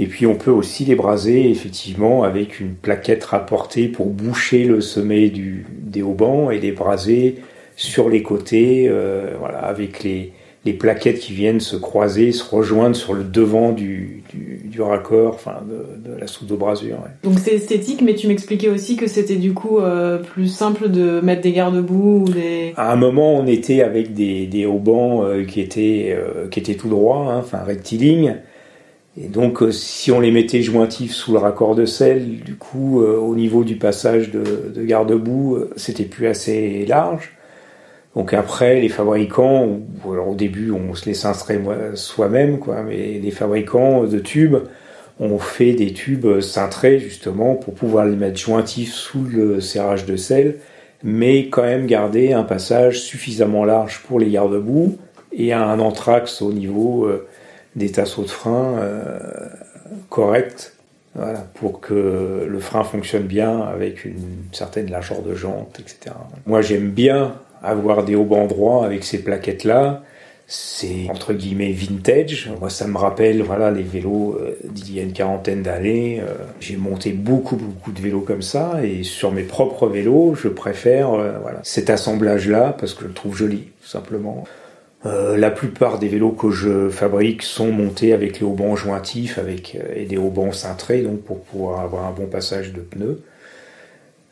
Et 0.00 0.06
puis 0.06 0.26
on 0.26 0.36
peut 0.36 0.50
aussi 0.50 0.84
les 0.84 0.94
braser 0.94 1.50
effectivement 1.50 2.22
avec 2.22 2.60
une 2.60 2.74
plaquette 2.74 3.24
rapportée 3.24 3.88
pour 3.88 4.06
boucher 4.06 4.64
le 4.64 4.80
sommet 4.80 5.28
du, 5.28 5.66
des 5.72 6.02
haubans 6.02 6.50
et 6.50 6.58
les 6.58 6.72
braser 6.72 7.36
sur 7.74 8.08
les 8.08 8.22
côtés, 8.22 8.86
euh, 8.88 9.34
voilà, 9.38 9.58
avec 9.58 10.02
les, 10.04 10.32
les, 10.64 10.72
plaquettes 10.72 11.18
qui 11.20 11.32
viennent 11.32 11.60
se 11.60 11.76
croiser, 11.76 12.32
se 12.32 12.44
rejoindre 12.44 12.96
sur 12.96 13.12
le 13.12 13.22
devant 13.22 13.70
du, 13.70 14.24
du, 14.32 14.60
du 14.64 14.82
raccord, 14.82 15.34
enfin 15.34 15.62
de, 15.68 16.10
de 16.10 16.16
la 16.16 16.26
soude 16.28 16.48
de 16.48 16.56
brasure. 16.56 16.96
Ouais. 16.96 17.10
Donc 17.22 17.38
c'est 17.38 17.54
esthétique, 17.54 18.02
mais 18.02 18.14
tu 18.14 18.26
m'expliquais 18.28 18.68
aussi 18.68 18.96
que 18.96 19.06
c'était 19.08 19.36
du 19.36 19.52
coup 19.52 19.78
euh, 19.78 20.18
plus 20.18 20.48
simple 20.48 20.88
de 20.88 21.20
mettre 21.20 21.42
des 21.42 21.52
garde-boue 21.52 22.24
ou 22.24 22.28
des. 22.28 22.72
À 22.76 22.92
un 22.92 22.96
moment, 22.96 23.34
on 23.34 23.46
était 23.46 23.82
avec 23.82 24.12
des, 24.14 24.46
des 24.46 24.66
haubans 24.66 25.24
euh, 25.24 25.44
qui 25.44 25.60
étaient 25.60 26.16
qui 26.52 26.60
étaient 26.60 26.74
tout 26.74 26.88
droits, 26.88 27.32
hein, 27.32 27.38
enfin 27.38 27.58
rectilignes. 27.64 28.36
Et 29.16 29.28
donc, 29.28 29.62
euh, 29.62 29.72
si 29.72 30.12
on 30.12 30.20
les 30.20 30.30
mettait 30.30 30.62
jointifs 30.62 31.12
sous 31.12 31.32
le 31.32 31.38
raccord 31.38 31.74
de 31.74 31.86
sel, 31.86 32.40
du 32.40 32.56
coup, 32.56 33.02
euh, 33.02 33.16
au 33.16 33.34
niveau 33.34 33.64
du 33.64 33.76
passage 33.76 34.30
de, 34.30 34.72
de 34.74 34.84
garde-boue, 34.84 35.56
euh, 35.56 35.70
c'était 35.76 36.04
plus 36.04 36.26
assez 36.26 36.84
large. 36.86 37.32
Donc 38.14 38.32
après, 38.32 38.80
les 38.80 38.88
fabricants, 38.88 39.80
alors 40.04 40.28
au 40.28 40.34
début, 40.34 40.70
on 40.70 40.94
se 40.94 41.06
les 41.06 41.14
cincerait 41.14 41.60
soi-même, 41.94 42.58
quoi, 42.58 42.82
mais 42.82 43.18
les 43.22 43.30
fabricants 43.30 44.04
de 44.04 44.18
tubes 44.18 44.56
ont 45.20 45.38
fait 45.38 45.72
des 45.72 45.92
tubes 45.92 46.40
cintrés 46.40 46.98
justement 47.00 47.54
pour 47.54 47.74
pouvoir 47.74 48.06
les 48.06 48.16
mettre 48.16 48.38
jointifs 48.38 48.92
sous 48.92 49.22
le 49.24 49.60
serrage 49.60 50.06
de 50.06 50.16
sel, 50.16 50.56
mais 51.02 51.48
quand 51.48 51.62
même 51.62 51.86
garder 51.86 52.32
un 52.32 52.44
passage 52.44 53.00
suffisamment 53.00 53.64
large 53.64 54.02
pour 54.06 54.18
les 54.18 54.30
garde-boue 54.30 54.96
et 55.32 55.52
un 55.52 55.78
anthrax 55.78 56.40
au 56.42 56.52
niveau 56.52 57.08
des 57.78 57.90
tasseaux 57.90 58.22
de 58.22 58.28
frein 58.28 58.76
euh, 58.78 59.18
corrects 60.10 60.72
voilà, 61.14 61.46
pour 61.54 61.80
que 61.80 62.46
le 62.48 62.58
frein 62.60 62.84
fonctionne 62.84 63.24
bien 63.24 63.60
avec 63.60 64.04
une 64.04 64.44
certaine 64.52 64.90
largeur 64.90 65.22
de 65.22 65.34
jante, 65.34 65.80
etc. 65.80 66.14
Moi, 66.46 66.60
j'aime 66.60 66.90
bien 66.90 67.34
avoir 67.62 68.04
des 68.04 68.14
haubans 68.14 68.46
droits 68.46 68.84
avec 68.84 69.04
ces 69.04 69.22
plaquettes-là. 69.22 70.02
C'est 70.46 71.10
entre 71.10 71.34
guillemets 71.34 71.72
vintage. 71.72 72.50
Moi, 72.58 72.70
ça 72.70 72.86
me 72.86 72.96
rappelle 72.96 73.42
voilà 73.42 73.70
les 73.70 73.82
vélos 73.82 74.38
euh, 74.40 74.56
d'il 74.64 74.94
y 74.94 75.00
a 75.00 75.02
une 75.02 75.12
quarantaine 75.12 75.62
d'années. 75.62 76.20
Euh, 76.20 76.34
j'ai 76.60 76.76
monté 76.76 77.12
beaucoup 77.12 77.56
beaucoup 77.56 77.92
de 77.92 78.00
vélos 78.00 78.22
comme 78.22 78.40
ça 78.40 78.80
et 78.82 79.02
sur 79.02 79.30
mes 79.30 79.42
propres 79.42 79.88
vélos, 79.88 80.36
je 80.36 80.48
préfère 80.48 81.10
voilà 81.10 81.60
cet 81.64 81.90
assemblage-là 81.90 82.74
parce 82.78 82.94
que 82.94 83.02
je 83.02 83.08
le 83.08 83.14
trouve 83.14 83.36
joli, 83.36 83.68
tout 83.82 83.88
simplement. 83.88 84.44
Euh, 85.06 85.36
la 85.36 85.50
plupart 85.50 86.00
des 86.00 86.08
vélos 86.08 86.32
que 86.32 86.50
je 86.50 86.88
fabrique 86.88 87.42
sont 87.42 87.70
montés 87.70 88.12
avec 88.12 88.40
les 88.40 88.46
haubans 88.46 88.74
jointifs 88.74 89.38
avec, 89.38 89.76
euh, 89.76 89.94
et 89.94 90.06
des 90.06 90.16
haubans 90.16 90.52
cintrés, 90.52 91.02
donc 91.02 91.20
pour 91.20 91.40
pouvoir 91.40 91.80
avoir 91.80 92.06
un 92.06 92.10
bon 92.10 92.26
passage 92.26 92.72
de 92.72 92.80
pneus. 92.80 93.22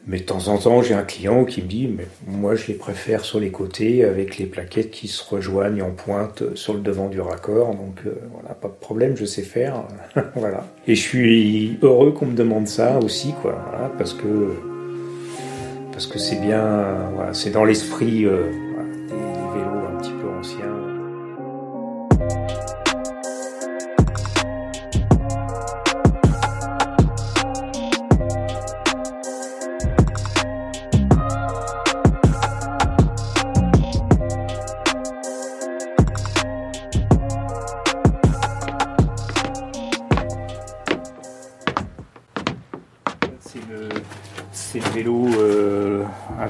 Mais 0.08 0.18
de 0.18 0.24
temps 0.24 0.48
en 0.48 0.58
temps, 0.58 0.82
j'ai 0.82 0.94
un 0.94 1.02
client 1.02 1.44
qui 1.44 1.62
me 1.62 1.66
dit, 1.66 1.96
moi 2.26 2.54
je 2.56 2.66
les 2.68 2.74
préfère 2.74 3.24
sur 3.24 3.40
les 3.40 3.50
côtés 3.50 4.04
avec 4.04 4.38
les 4.38 4.46
plaquettes 4.46 4.90
qui 4.90 5.08
se 5.08 5.22
rejoignent 5.22 5.82
en 5.82 5.90
pointe 5.90 6.42
sur 6.54 6.74
le 6.74 6.80
devant 6.80 7.08
du 7.08 7.20
raccord. 7.20 7.70
Donc 7.74 8.00
euh, 8.04 8.14
voilà, 8.32 8.54
pas 8.54 8.68
de 8.68 8.74
problème, 8.74 9.16
je 9.16 9.24
sais 9.24 9.42
faire. 9.42 9.84
voilà. 10.34 10.66
Et 10.88 10.96
je 10.96 11.00
suis 11.00 11.78
heureux 11.82 12.10
qu'on 12.10 12.26
me 12.26 12.36
demande 12.36 12.66
ça 12.66 12.98
aussi, 12.98 13.34
quoi. 13.40 13.56
Parce 13.98 14.14
que 14.14 14.54
parce 15.92 16.06
que 16.06 16.18
c'est 16.18 16.40
bien, 16.40 16.96
c'est 17.32 17.50
dans 17.50 17.64
l'esprit. 17.64 18.26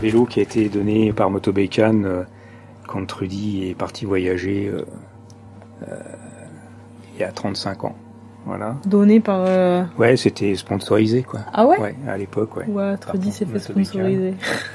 Vélo 0.07 0.25
qui 0.25 0.39
a 0.39 0.43
été 0.43 0.69
donné 0.69 1.13
par 1.13 1.31
Motobécan 1.31 2.03
euh, 2.05 2.23
quand 2.87 3.05
Trudy 3.07 3.69
est 3.71 3.75
parti 3.75 4.05
voyager 4.05 4.69
euh, 4.73 4.83
euh, 5.89 5.97
il 7.15 7.21
y 7.21 7.25
a 7.25 7.33
35 7.33 7.85
ans. 7.85 7.97
Voilà. 8.45 8.77
Donné 8.87 9.19
par. 9.19 9.41
euh, 9.49 9.83
Ouais, 9.99 10.17
c'était 10.17 10.55
sponsorisé 10.55 11.25
quoi. 11.25 11.41
Ah 11.53 11.67
ouais 11.67 11.79
Ouais, 11.81 11.97
à 12.07 12.17
l'époque, 12.17 12.57
ouais. 12.57 12.67
Ouais, 12.69 12.97
Trudy 12.99 13.33
s'est 13.33 13.47
fait 13.47 13.59
sponsoriser. 13.59 14.35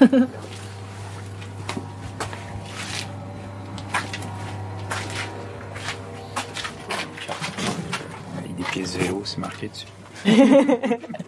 Avec 8.38 8.56
des 8.56 8.64
pièces 8.64 8.96
vélo, 8.96 9.22
c'est 9.24 9.38
marqué 9.38 9.68
dessus. 9.68 9.86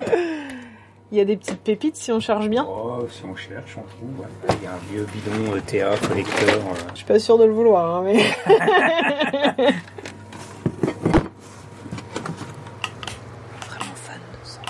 Il 1.14 1.18
y 1.18 1.20
a 1.20 1.24
des 1.24 1.36
petites 1.36 1.60
pépites 1.60 1.94
si 1.94 2.10
on 2.10 2.18
charge 2.18 2.48
bien. 2.48 2.66
Oh, 2.68 3.06
si 3.08 3.22
on 3.24 3.36
cherche, 3.36 3.76
on 3.78 3.82
trouve. 3.82 4.18
ouais. 4.18 4.56
Il 4.60 4.64
y 4.64 4.66
a 4.66 4.72
un 4.72 4.78
vieux 4.92 5.06
bidon 5.14 5.54
ETA 5.56 5.96
collecteur. 6.08 6.48
euh, 6.56 6.88
Je 6.90 6.96
suis 6.96 7.06
pas 7.06 7.20
sûre 7.20 7.38
de 7.38 7.44
le 7.44 7.52
vouloir, 7.52 7.98
hein, 7.98 8.02
mais. 8.04 8.14
Vraiment 13.68 13.94
fan 13.94 14.18
de 14.32 14.38
ça. 14.42 14.60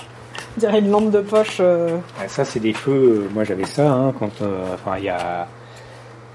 On 0.55 0.59
dirait 0.59 0.79
une 0.79 0.89
lampe 0.91 1.09
de 1.11 1.21
poche. 1.21 1.57
euh, 1.59 1.97
Ah, 2.19 2.27
Ça, 2.27 2.45
c'est 2.45 2.59
des 2.59 2.73
feux. 2.73 3.25
euh, 3.25 3.29
Moi, 3.33 3.43
j'avais 3.43 3.65
ça 3.65 3.91
hein, 3.91 4.13
quand, 4.19 4.41
euh, 4.41 4.73
enfin, 4.75 4.97
il 4.99 5.05
y 5.05 5.09
a, 5.09 5.47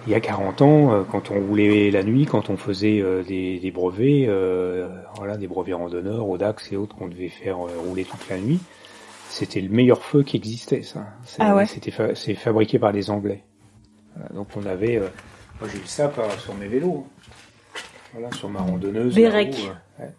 il 0.07 0.13
y 0.13 0.15
a 0.17 0.21
40 0.21 0.63
ans, 0.63 1.05
quand 1.11 1.31
on 1.31 1.39
roulait 1.41 1.91
la 1.93 2.03
nuit, 2.03 2.25
quand 2.27 2.51
on 2.51 2.57
faisait 2.57 3.01
euh, 3.01 3.23
des, 3.23 3.59
des 3.59 3.71
brevets, 3.71 4.27
euh, 4.29 4.89
voilà, 5.19 5.37
des 5.37 5.47
brevets 5.47 5.75
randonneurs, 5.77 6.29
au 6.29 6.37
Dax 6.37 6.73
et 6.73 6.77
autres 6.77 6.97
qu'on 6.97 7.09
devait 7.09 7.29
faire 7.29 7.59
euh, 7.65 7.69
rouler 7.87 8.05
toute 8.05 8.29
la 8.29 8.39
nuit. 8.39 8.59
C'était 9.31 9.61
le 9.61 9.69
meilleur 9.69 10.03
feu 10.03 10.23
qui 10.25 10.37
existait, 10.37 10.83
ça. 10.83 11.07
Ah 11.39 11.55
ouais 11.55 11.65
C'était 11.67 11.91
fa- 11.93 12.15
c'est 12.15 12.35
fabriqué 12.35 12.79
par 12.79 12.91
les 12.93 13.11
Anglais. 13.11 13.45
Voilà, 14.17 14.29
donc 14.35 14.49
on 14.57 14.67
avait, 14.67 14.97
euh, 14.97 15.07
moi 15.61 15.69
j'ai 15.73 15.79
eu 15.79 15.87
ça 15.87 16.09
par, 16.09 16.31
sur 16.41 16.53
mes 16.55 16.67
vélos. 16.67 17.07
hein. 17.07 17.23
Voilà, 18.13 18.33
sur 18.33 18.49
ma 18.49 18.61
rondonneuse. 18.61 19.15
Vérec. 19.15 19.53
là-haut, 19.57 19.71
euh, 20.01 20.03
ouais. 20.05 20.11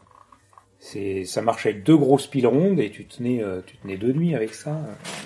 C'est, 0.80 1.25
ça 1.25 1.41
marche 1.41 1.65
avec 1.65 1.84
deux 1.84 1.98
grosses 1.98 2.25
piles 2.27 2.48
rondes 2.48 2.80
et 2.80 2.89
tu 2.89 3.06
tenais, 3.06 3.44
euh, 3.44 3.62
tu 3.65 3.75
tenais 3.77 3.98
deux 3.98 4.13
nuits 4.13 4.34
avec 4.34 4.53
ça. 4.53 4.80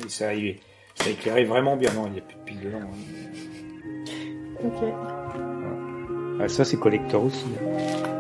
Et 0.04 0.10
ça, 0.10 0.34
il- 0.34 0.58
ça 0.96 1.10
éclairait 1.12 1.44
vraiment 1.46 1.78
bien. 1.78 1.94
Non, 1.94 2.08
il 2.08 2.14
n'y 2.14 2.20
a 2.20 2.22
plus 2.24 2.36
de 2.38 2.42
piles 2.42 2.60
dedans. 2.62 2.80
hein. 2.82 4.66
Ok. 4.66 4.84
Ah, 6.42 6.48
ça, 6.50 6.66
c'est 6.66 6.78
collector 6.78 7.24
aussi. 7.24 7.46
hein. 7.62 8.15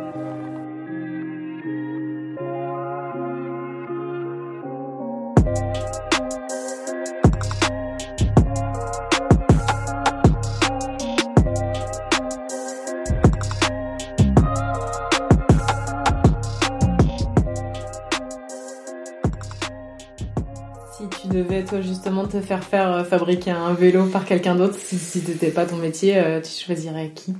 Justement, 22.15 22.27
te 22.27 22.45
faire 22.45 22.63
faire 22.63 22.91
euh, 22.91 23.03
fabriquer 23.03 23.51
un 23.51 23.73
vélo 23.73 24.05
par 24.05 24.25
quelqu'un 24.25 24.55
d'autre, 24.55 24.75
si, 24.77 24.97
si 24.97 25.19
c'était 25.19 25.51
pas 25.51 25.65
ton 25.65 25.77
métier, 25.77 26.17
euh, 26.17 26.41
tu 26.41 26.51
choisirais 26.51 27.11
qui? 27.13 27.33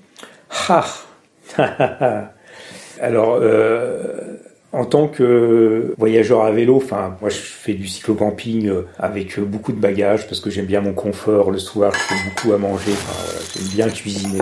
Alors, 3.01 3.37
euh, 3.41 4.37
en 4.71 4.85
tant 4.85 5.07
que 5.07 5.93
voyageur 5.97 6.43
à 6.43 6.51
vélo, 6.51 6.77
enfin, 6.77 7.17
moi 7.21 7.29
je 7.29 7.37
fais 7.37 7.73
du 7.73 7.87
cyclocamping 7.87 8.71
avec 8.97 9.39
beaucoup 9.39 9.71
de 9.71 9.79
bagages 9.79 10.27
parce 10.27 10.39
que 10.39 10.49
j'aime 10.49 10.65
bien 10.65 10.81
mon 10.81 10.93
confort. 10.93 11.51
Le 11.51 11.59
soir, 11.59 11.91
je 11.93 11.99
fais 11.99 12.29
beaucoup 12.29 12.53
à 12.53 12.57
manger. 12.57 12.91
Enfin, 12.91 13.37
j'aime 13.55 13.67
bien 13.67 13.89
cuisiner. 13.89 14.39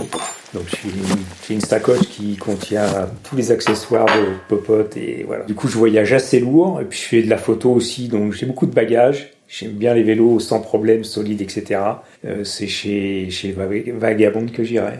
Donc, 0.53 0.65
j'ai 0.67 0.89
une, 0.89 1.55
une 1.55 1.61
sacoche 1.61 2.07
qui 2.09 2.37
contient 2.37 2.85
tous 3.23 3.35
les 3.35 3.51
accessoires 3.51 4.05
de 4.05 4.33
popote 4.47 4.95
et 4.97 5.23
voilà. 5.25 5.45
Du 5.45 5.55
coup, 5.55 5.67
je 5.67 5.77
voyage 5.77 6.13
assez 6.13 6.39
lourd 6.39 6.79
et 6.79 6.85
puis 6.85 6.99
je 6.99 7.05
fais 7.05 7.23
de 7.23 7.29
la 7.29 7.37
photo 7.37 7.71
aussi. 7.71 8.07
Donc, 8.07 8.33
j'ai 8.33 8.45
beaucoup 8.45 8.67
de 8.67 8.73
bagages. 8.73 9.32
J'aime 9.55 9.73
bien 9.73 9.93
les 9.93 10.01
vélos 10.01 10.39
sans 10.39 10.61
problème, 10.61 11.03
solides, 11.03 11.41
etc. 11.41 11.79
Euh, 12.25 12.43
c'est 12.43 12.65
chez, 12.65 13.29
chez 13.29 13.51
Vag- 13.51 13.91
Vagabond 13.93 14.47
que 14.47 14.63
j'irai. 14.63 14.93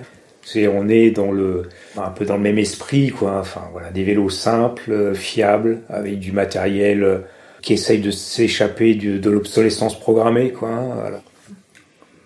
C'est, 0.44 0.68
on 0.68 0.90
est 0.90 1.10
dans 1.10 1.32
le, 1.32 1.64
un 1.98 2.12
peu 2.12 2.24
dans 2.24 2.36
le 2.38 2.44
même 2.44 2.60
esprit, 2.60 3.10
quoi. 3.10 3.40
Enfin, 3.40 3.64
voilà, 3.72 3.90
des 3.90 4.04
vélos 4.04 4.30
simples, 4.30 5.16
fiables, 5.16 5.80
avec 5.90 6.20
du 6.20 6.32
matériel 6.34 7.04
euh, 7.04 7.18
qui 7.64 7.74
essaye 7.74 8.00
de 8.00 8.12
s'échapper 8.12 8.94
de 8.94 9.30
l'obsolescence 9.32 10.00
programmée, 10.00 10.52
quoi. 10.52 10.70
hein, 10.70 10.90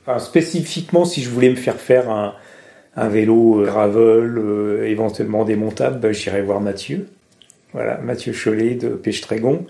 voilà. 0.06 0.20
Spécifiquement, 0.20 1.06
si 1.06 1.22
je 1.22 1.30
voulais 1.30 1.50
me 1.50 1.56
faire 1.56 1.76
faire 1.80 2.10
un, 2.10 2.34
un 2.98 3.08
vélo 3.08 3.62
euh, 3.62 3.66
gravel, 3.68 4.84
éventuellement 4.86 5.46
démontable, 5.46 6.00
ben, 6.02 6.12
j'irais 6.12 6.42
voir 6.42 6.60
Mathieu. 6.60 7.08
Voilà, 7.72 8.00
Mathieu 8.00 8.34
Cholet 8.34 8.76
de 8.76 8.90
Pêche-Trégon. 8.90 9.66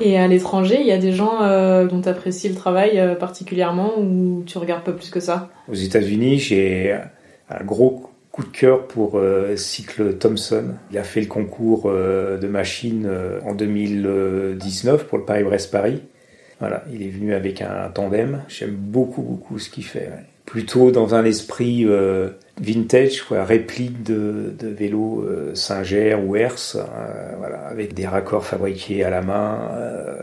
Et 0.00 0.18
à 0.18 0.26
l'étranger, 0.28 0.78
il 0.80 0.86
y 0.86 0.92
a 0.92 0.98
des 0.98 1.12
gens 1.12 1.42
euh, 1.42 1.86
dont 1.86 2.00
tu 2.00 2.08
apprécies 2.08 2.48
le 2.48 2.54
travail 2.54 2.98
euh, 2.98 3.14
particulièrement 3.14 3.98
ou 3.98 4.42
tu 4.46 4.58
regardes 4.58 4.84
pas 4.84 4.92
plus 4.92 5.10
que 5.10 5.20
ça? 5.20 5.50
Aux 5.68 5.74
États-Unis, 5.74 6.38
j'ai 6.38 6.96
un 7.48 7.64
gros 7.64 8.10
coup 8.30 8.44
de 8.44 8.48
cœur 8.48 8.86
pour 8.86 9.18
euh, 9.18 9.56
Cycle 9.56 10.14
Thompson. 10.14 10.74
Il 10.90 10.98
a 10.98 11.02
fait 11.02 11.20
le 11.20 11.26
concours 11.26 11.90
de 11.90 12.46
machines 12.46 13.10
en 13.44 13.54
2019 13.54 15.06
pour 15.06 15.18
le 15.18 15.24
Paris-Brest-Paris. 15.24 16.02
Voilà, 16.60 16.84
il 16.92 17.02
est 17.02 17.10
venu 17.10 17.34
avec 17.34 17.62
un 17.62 17.88
tandem. 17.92 18.42
J'aime 18.48 18.74
beaucoup, 18.76 19.22
beaucoup 19.22 19.58
ce 19.58 19.70
qu'il 19.70 19.84
fait. 19.84 20.10
Plutôt 20.44 20.90
dans 20.90 21.14
un 21.14 21.24
esprit 21.24 21.86
vintage, 22.60 23.22
quoi, 23.22 23.44
réplique 23.44 24.02
de, 24.02 24.54
de 24.58 24.68
vélo 24.68 25.22
euh, 25.22 25.54
Singer 25.54 26.14
ou 26.14 26.36
Hertz, 26.36 26.76
euh, 26.76 27.34
voilà, 27.38 27.66
avec 27.66 27.94
des 27.94 28.06
raccords 28.06 28.44
fabriqués 28.44 29.02
à 29.02 29.10
la 29.10 29.22
main, 29.22 29.70
euh, 29.72 30.20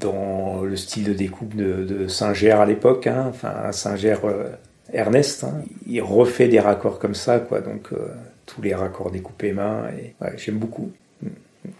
dans 0.00 0.62
le 0.62 0.76
style 0.76 1.04
de 1.04 1.12
découpe 1.12 1.54
de, 1.54 1.84
de 1.84 2.08
Singer 2.08 2.52
à 2.52 2.66
l'époque, 2.66 3.06
hein, 3.06 3.26
enfin 3.28 3.70
Singer 3.70 4.16
euh, 4.24 4.48
Ernest, 4.92 5.44
hein. 5.44 5.62
il 5.86 6.02
refait 6.02 6.48
des 6.48 6.60
raccords 6.60 6.98
comme 6.98 7.14
ça, 7.14 7.38
quoi, 7.38 7.60
donc 7.60 7.92
euh, 7.92 8.08
tous 8.44 8.60
les 8.60 8.74
raccords 8.74 9.10
découpés 9.10 9.52
main, 9.52 9.84
et 9.96 10.14
j'aime 10.36 10.58
beaucoup. 10.58 10.90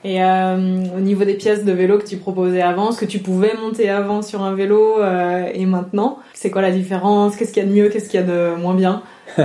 Et 0.05 0.23
euh, 0.23 0.85
au 0.97 1.01
niveau 1.01 1.25
des 1.25 1.35
pièces 1.35 1.65
de 1.65 1.73
vélo 1.73 1.99
que 1.99 2.07
tu 2.07 2.17
proposais 2.17 2.63
avant, 2.63 2.93
ce 2.93 3.01
que 3.01 3.05
tu 3.05 3.19
pouvais 3.19 3.55
monter 3.55 3.89
avant 3.89 4.23
sur 4.23 4.43
un 4.43 4.55
vélo 4.55 5.01
euh, 5.01 5.49
et 5.53 5.67
maintenant, 5.67 6.19
c'est 6.35 6.51
quoi 6.51 6.63
la 6.63 6.71
différence? 6.71 7.37
Qu'est-ce 7.37 7.53
qu'il 7.53 7.63
y 7.63 7.67
a 7.67 7.69
de 7.69 7.75
mieux? 7.75 7.89
Qu'est-ce 7.89 8.09
qu'il 8.09 8.21
y 8.21 8.23
a 8.23 8.27
de 8.27 8.55
moins 8.57 8.75
bien? 8.75 9.03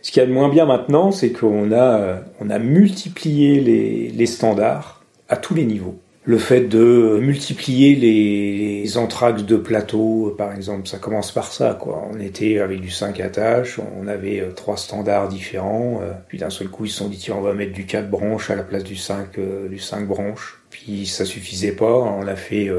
Ce 0.00 0.12
qu'il 0.12 0.22
y 0.22 0.24
a 0.24 0.28
de 0.28 0.32
moins 0.32 0.48
bien 0.48 0.64
maintenant, 0.64 1.10
c'est 1.10 1.32
qu'on 1.32 1.72
a, 1.72 1.98
euh, 1.98 2.16
on 2.40 2.50
a 2.50 2.60
multiplié 2.60 3.60
les, 3.60 4.08
les 4.10 4.26
standards 4.26 5.02
à 5.28 5.36
tous 5.36 5.54
les 5.54 5.64
niveaux. 5.64 5.98
Le 6.28 6.36
fait 6.36 6.60
de 6.60 7.18
multiplier 7.22 7.94
les, 7.94 8.82
les 8.82 8.98
entr'axes 8.98 9.44
de 9.44 9.56
plateau, 9.56 10.34
par 10.36 10.54
exemple, 10.54 10.86
ça 10.86 10.98
commence 10.98 11.32
par 11.32 11.50
ça. 11.50 11.72
Quoi. 11.80 12.06
On 12.12 12.20
était 12.20 12.58
avec 12.58 12.82
du 12.82 12.90
5 12.90 13.18
attaches, 13.20 13.80
on 13.98 14.06
avait 14.06 14.40
euh, 14.40 14.52
trois 14.52 14.76
standards 14.76 15.28
différents. 15.28 16.02
euh, 16.02 16.12
puis 16.28 16.36
d'un 16.36 16.50
seul 16.50 16.68
coup, 16.68 16.84
ils 16.84 16.90
se 16.90 16.98
sont 16.98 17.08
dit 17.08 17.16
tiens, 17.16 17.36
on 17.38 17.40
va 17.40 17.54
mettre 17.54 17.72
du 17.72 17.86
4 17.86 18.10
branches 18.10 18.50
à 18.50 18.56
la 18.56 18.62
place 18.62 18.84
du 18.84 18.94
5, 18.94 19.38
euh, 19.38 19.68
du 19.70 19.78
5 19.78 20.06
branches. 20.06 20.60
Puis 20.68 21.06
ça 21.06 21.24
suffisait 21.24 21.72
pas, 21.72 21.94
on 21.94 22.26
a 22.26 22.36
fait 22.36 22.70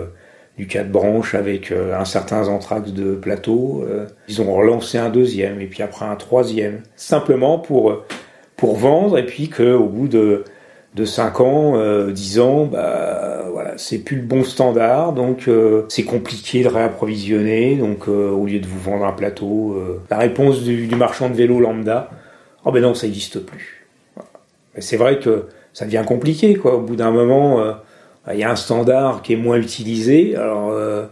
du 0.55 0.67
4 0.67 0.91
branches 0.91 1.33
avec 1.33 1.71
un 1.71 2.05
certain 2.05 2.47
entraxes 2.49 2.93
de 2.93 3.15
plateau. 3.15 3.83
ils 4.27 4.43
ont 4.43 4.53
relancé 4.53 4.99
un 4.99 5.09
deuxième 5.09 5.59
et 5.59 5.65
puis 5.65 5.81
après 5.81 6.05
un 6.05 6.15
troisième. 6.15 6.83
Simplement 6.95 7.57
pour, 7.57 8.03
pour 8.57 8.75
vendre 8.75 9.17
et 9.17 9.25
puis 9.25 9.49
qu'au 9.49 9.87
bout 9.87 10.07
de, 10.07 10.43
de 10.95 11.05
5 11.05 11.39
ans, 11.41 11.73
euh, 11.75 12.11
10 12.11 12.39
ans, 12.39 12.65
bah, 12.65 13.45
voilà, 13.51 13.73
c'est 13.77 13.99
plus 13.99 14.17
le 14.17 14.23
bon 14.23 14.43
standard. 14.43 15.13
Donc 15.13 15.47
euh, 15.47 15.85
c'est 15.89 16.03
compliqué 16.03 16.63
de 16.63 16.67
réapprovisionner. 16.67 17.75
Donc 17.75 18.07
euh, 18.07 18.29
au 18.31 18.45
lieu 18.45 18.59
de 18.59 18.67
vous 18.67 18.79
vendre 18.79 19.05
un 19.05 19.11
plateau, 19.13 19.73
euh, 19.73 20.01
la 20.09 20.17
réponse 20.17 20.63
du, 20.63 20.87
du 20.87 20.95
marchand 20.95 21.29
de 21.29 21.35
vélo 21.35 21.59
lambda, 21.59 22.09
oh 22.65 22.71
ben 22.71 22.81
non, 22.81 22.93
ça 22.93 23.07
n'existe 23.07 23.39
plus. 23.39 23.85
C'est 24.79 24.97
vrai 24.97 25.19
que 25.19 25.45
ça 25.73 25.85
devient 25.85 26.03
compliqué. 26.05 26.55
Quoi. 26.55 26.75
Au 26.75 26.81
bout 26.81 26.95
d'un 26.95 27.11
moment... 27.11 27.59
euh, 27.61 27.73
il 28.31 28.37
y 28.39 28.43
a 28.43 28.51
un 28.51 28.55
standard 28.55 29.23
qui 29.23 29.33
est 29.33 29.37
moins 29.37 29.57
utilisé, 29.57 30.35
alors 30.35 30.69
euh, 30.71 31.05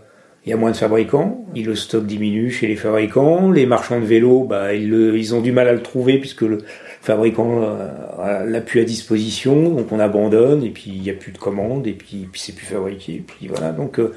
il 0.46 0.51
y 0.51 0.53
a 0.53 0.57
moins 0.57 0.69
de 0.69 0.75
fabricants, 0.75 1.46
et 1.55 1.63
le 1.63 1.74
stock 1.74 2.05
diminue 2.05 2.51
chez 2.51 2.67
les 2.67 2.75
fabricants, 2.75 3.50
les 3.50 3.65
marchands 3.65 4.00
de 4.00 4.05
vélos, 4.05 4.43
bah, 4.43 4.75
ils, 4.75 4.88
le- 4.88 5.17
ils 5.17 5.34
ont 5.34 5.41
du 5.41 5.51
mal 5.51 5.67
à 5.67 5.74
le 5.74 5.81
trouver 5.81 6.19
puisque 6.19 6.41
le 6.43 6.60
fabricant 7.08 7.62
euh, 7.64 8.46
l'a 8.46 8.62
plus 8.62 8.82
à 8.82 8.84
disposition, 8.84 9.70
donc 9.70 9.92
on 9.92 10.00
abandonne, 10.00 10.64
et 10.64 10.70
puis 10.70 10.92
il 10.94 11.02
n'y 11.02 11.10
a 11.10 11.14
plus 11.14 11.32
de 11.32 11.38
commandes, 11.38 11.88
et 11.88 11.94
puis, 11.94 12.28
puis 12.32 12.40
c'est 12.42 12.54
plus 12.54 12.66
fabriqué, 12.66 13.14
et 13.14 13.24
puis 13.26 13.48
voilà, 13.48 13.72
donc 13.72 14.00
euh, 14.00 14.14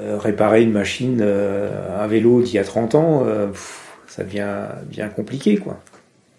euh, 0.00 0.16
réparer 0.18 0.62
une 0.62 0.70
machine, 0.70 1.18
euh, 1.20 2.00
un 2.00 2.06
vélo 2.06 2.40
d'il 2.42 2.54
y 2.54 2.58
a 2.58 2.64
30 2.64 2.94
ans, 2.94 3.24
euh, 3.26 3.48
pff, 3.48 3.88
ça 4.06 4.22
devient 4.22 4.46
bien 4.86 5.08
compliqué, 5.08 5.56
quoi. 5.56 5.80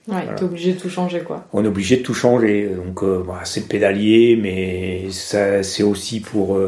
Ouais, 0.08 0.22
Voilà. 0.24 0.34
t'es 0.34 0.44
obligé 0.44 0.74
de 0.74 0.79
tout 0.79 0.89
changer 0.89 1.20
quoi. 1.20 1.46
On 1.53 1.63
est 1.63 1.68
obligé 1.68 1.98
de 1.98 2.01
tout 2.01 2.15
changer. 2.15 2.68
Donc, 2.70 3.03
bah, 3.27 3.41
c'est 3.44 3.60
le 3.60 3.68
pédalier, 3.68 4.39
mais 4.41 5.12
ça, 5.12 5.62
c'est 5.62 5.84
aussi 5.84 6.20
pour 6.20 6.60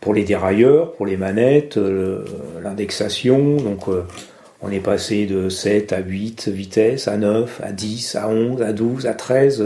pour 0.00 0.12
les 0.12 0.24
dérailleurs, 0.24 0.92
pour 0.92 1.06
les 1.06 1.16
manettes, 1.16 1.78
l'indexation. 2.62 3.56
Donc 3.56 3.86
on 4.62 4.70
est 4.70 4.80
passé 4.80 5.26
de 5.26 5.48
7 5.48 5.92
à 5.92 5.98
8 5.98 6.48
vitesses, 6.48 7.08
à 7.08 7.16
9, 7.16 7.60
à 7.62 7.72
10, 7.72 8.16
à 8.16 8.28
11, 8.28 8.62
à 8.62 8.72
12, 8.72 9.06
à 9.06 9.14
13. 9.14 9.64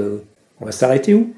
On 0.60 0.64
va 0.64 0.72
s'arrêter 0.72 1.14
où? 1.14 1.34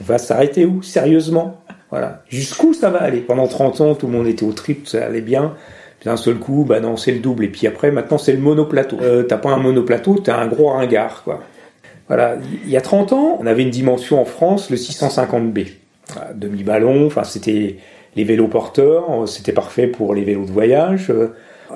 On 0.00 0.04
va 0.04 0.18
s'arrêter 0.18 0.64
où? 0.64 0.82
Sérieusement? 0.82 1.60
Voilà. 1.90 2.22
Jusqu'où 2.28 2.72
ça 2.72 2.90
va 2.90 3.02
aller? 3.02 3.20
Pendant 3.20 3.46
30 3.46 3.80
ans, 3.80 3.94
tout 3.94 4.06
le 4.06 4.12
monde 4.12 4.26
était 4.26 4.44
au 4.44 4.52
trip, 4.52 4.86
ça 4.86 5.04
allait 5.04 5.20
bien. 5.20 5.54
Puis 5.98 6.08
d'un 6.08 6.16
seul 6.16 6.36
coup, 6.36 6.64
bah 6.66 6.80
non, 6.80 6.96
c'est 6.96 7.12
le 7.12 7.18
double. 7.18 7.44
Et 7.44 7.48
puis 7.48 7.66
après, 7.66 7.90
maintenant, 7.90 8.16
c'est 8.16 8.32
le 8.32 8.38
monoplateau. 8.38 8.96
Euh, 9.02 9.24
t'as 9.24 9.36
pas 9.36 9.50
un 9.50 9.58
monoplateau, 9.58 10.18
t'as 10.18 10.38
un 10.38 10.46
gros 10.46 10.68
ringard, 10.68 11.22
quoi. 11.24 11.40
Voilà. 12.08 12.36
Il 12.64 12.70
y 12.70 12.76
a 12.76 12.80
30 12.80 13.12
ans, 13.12 13.38
on 13.40 13.46
avait 13.46 13.62
une 13.62 13.70
dimension 13.70 14.20
en 14.20 14.24
France, 14.24 14.70
le 14.70 14.76
650B. 14.76 15.68
Demi-ballon, 16.34 17.06
enfin, 17.06 17.22
c'était 17.22 17.76
les 18.16 18.24
vélos 18.24 18.48
porteurs, 18.48 19.28
c'était 19.28 19.52
parfait 19.52 19.86
pour 19.86 20.14
les 20.14 20.24
vélos 20.24 20.46
de 20.46 20.50
voyage. 20.50 21.12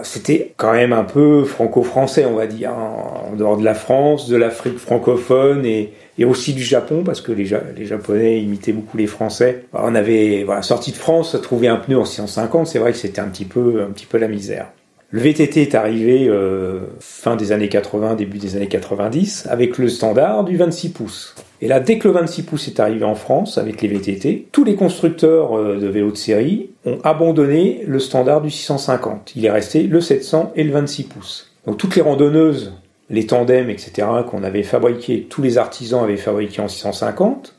C'était 0.02 0.52
quand 0.56 0.72
même 0.72 0.92
un 0.92 1.04
peu 1.04 1.44
franco-français, 1.44 2.24
on 2.24 2.34
va 2.34 2.46
dire, 2.46 2.70
hein, 2.70 3.30
en 3.30 3.36
dehors 3.36 3.56
de 3.56 3.64
la 3.64 3.74
France, 3.74 4.28
de 4.28 4.36
l'Afrique 4.36 4.78
francophone 4.78 5.64
et, 5.64 5.92
aussi 6.24 6.52
du 6.52 6.62
Japon, 6.62 7.02
parce 7.04 7.20
que 7.20 7.32
les, 7.32 7.44
Japonais 7.44 8.40
imitaient 8.40 8.72
beaucoup 8.72 8.96
les 8.96 9.06
Français. 9.06 9.64
On 9.72 9.94
avait, 9.94 10.44
voilà, 10.44 10.62
sorti 10.62 10.90
de 10.92 10.96
France, 10.96 11.36
trouvé 11.42 11.68
un 11.68 11.76
pneu 11.76 11.98
en 11.98 12.04
650, 12.04 12.66
c'est 12.66 12.78
vrai 12.78 12.92
que 12.92 12.98
c'était 12.98 13.20
un 13.20 13.28
petit 13.28 13.44
peu, 13.44 13.82
un 13.82 13.90
petit 13.90 14.06
peu 14.06 14.18
la 14.18 14.28
misère. 14.28 14.68
Le 15.10 15.20
VTT 15.20 15.62
est 15.62 15.74
arrivé 15.74 16.26
euh, 16.28 16.80
fin 16.98 17.36
des 17.36 17.52
années 17.52 17.68
80, 17.68 18.14
début 18.14 18.38
des 18.38 18.56
années 18.56 18.68
90, 18.68 19.46
avec 19.48 19.78
le 19.78 19.88
standard 19.88 20.44
du 20.44 20.56
26 20.56 20.88
pouces. 20.90 21.34
Et 21.60 21.68
là, 21.68 21.78
dès 21.78 21.98
que 21.98 22.08
le 22.08 22.14
26 22.14 22.42
pouces 22.42 22.68
est 22.68 22.80
arrivé 22.80 23.04
en 23.04 23.14
France 23.14 23.56
avec 23.56 23.80
les 23.80 23.88
VTT, 23.88 24.48
tous 24.50 24.64
les 24.64 24.74
constructeurs 24.74 25.56
euh, 25.56 25.78
de 25.78 25.86
vélos 25.86 26.10
de 26.10 26.16
série 26.16 26.70
ont 26.84 26.98
abandonné 27.04 27.84
le 27.86 27.98
standard 28.00 28.40
du 28.40 28.50
650. 28.50 29.32
Il 29.36 29.44
est 29.44 29.50
resté 29.50 29.84
le 29.84 30.00
700 30.00 30.52
et 30.56 30.64
le 30.64 30.72
26 30.72 31.04
pouces. 31.04 31.52
Donc 31.66 31.76
toutes 31.76 31.96
les 31.96 32.02
randonneuses, 32.02 32.72
les 33.10 33.26
tandems, 33.26 33.70
etc., 33.70 34.08
qu'on 34.28 34.42
avait 34.42 34.62
fabriqués, 34.62 35.26
tous 35.28 35.42
les 35.42 35.58
artisans 35.58 36.02
avaient 36.02 36.16
fabriqué 36.16 36.60
en 36.60 36.68
650, 36.68 37.54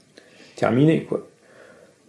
terminé 0.56 1.04
quoi. 1.04 1.26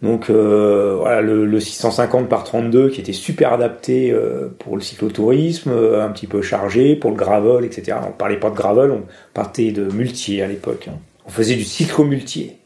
Donc 0.01 0.29
euh, 0.29 0.95
voilà, 0.99 1.21
le, 1.21 1.59
650 1.59 2.29
par 2.29 2.43
32 2.43 2.89
qui 2.89 3.01
était 3.01 3.13
super 3.13 3.53
adapté 3.53 4.11
euh, 4.11 4.47
pour 4.59 4.75
le 4.75 4.81
cyclotourisme, 4.81 5.71
euh, 5.71 6.05
un 6.05 6.09
petit 6.09 6.27
peu 6.27 6.41
chargé 6.41 6.95
pour 6.95 7.09
le 7.09 7.17
gravel, 7.17 7.65
etc. 7.65 7.97
On 8.07 8.11
parlait 8.11 8.37
pas 8.37 8.51
de 8.51 8.55
gravel, 8.55 8.91
on 8.91 9.03
partait 9.33 9.71
de 9.71 9.91
multier 9.91 10.43
à 10.43 10.47
l'époque. 10.47 10.87
Hein. 10.89 10.97
On 11.25 11.31
faisait 11.31 11.55
du 11.55 11.63
cyclo-multier. 11.63 12.57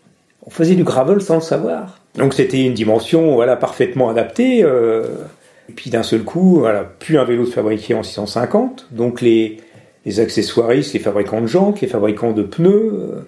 On 0.45 0.50
faisait 0.50 0.75
du 0.75 0.83
gravel 0.83 1.21
sans 1.21 1.35
le 1.35 1.41
savoir. 1.41 2.00
Donc 2.15 2.33
c'était 2.33 2.61
une 2.61 2.73
dimension 2.73 3.35
voilà 3.35 3.55
parfaitement 3.55 4.09
adaptée. 4.09 4.59
et 4.59 5.73
puis 5.73 5.89
d'un 5.89 6.03
seul 6.03 6.23
coup, 6.23 6.59
voilà, 6.59 6.83
plus 6.83 7.17
un 7.17 7.23
vélo 7.23 7.45
de 7.45 7.50
fabriqué 7.50 7.93
en 7.93 8.03
650. 8.03 8.88
Donc 8.91 9.21
les, 9.21 9.57
les 10.05 10.19
accessoiristes, 10.19 10.93
les 10.93 11.00
fabricants 11.00 11.41
de 11.41 11.47
jantes, 11.47 11.79
les 11.79 11.88
fabricants 11.88 12.33
de 12.33 12.43
pneus 12.43 13.23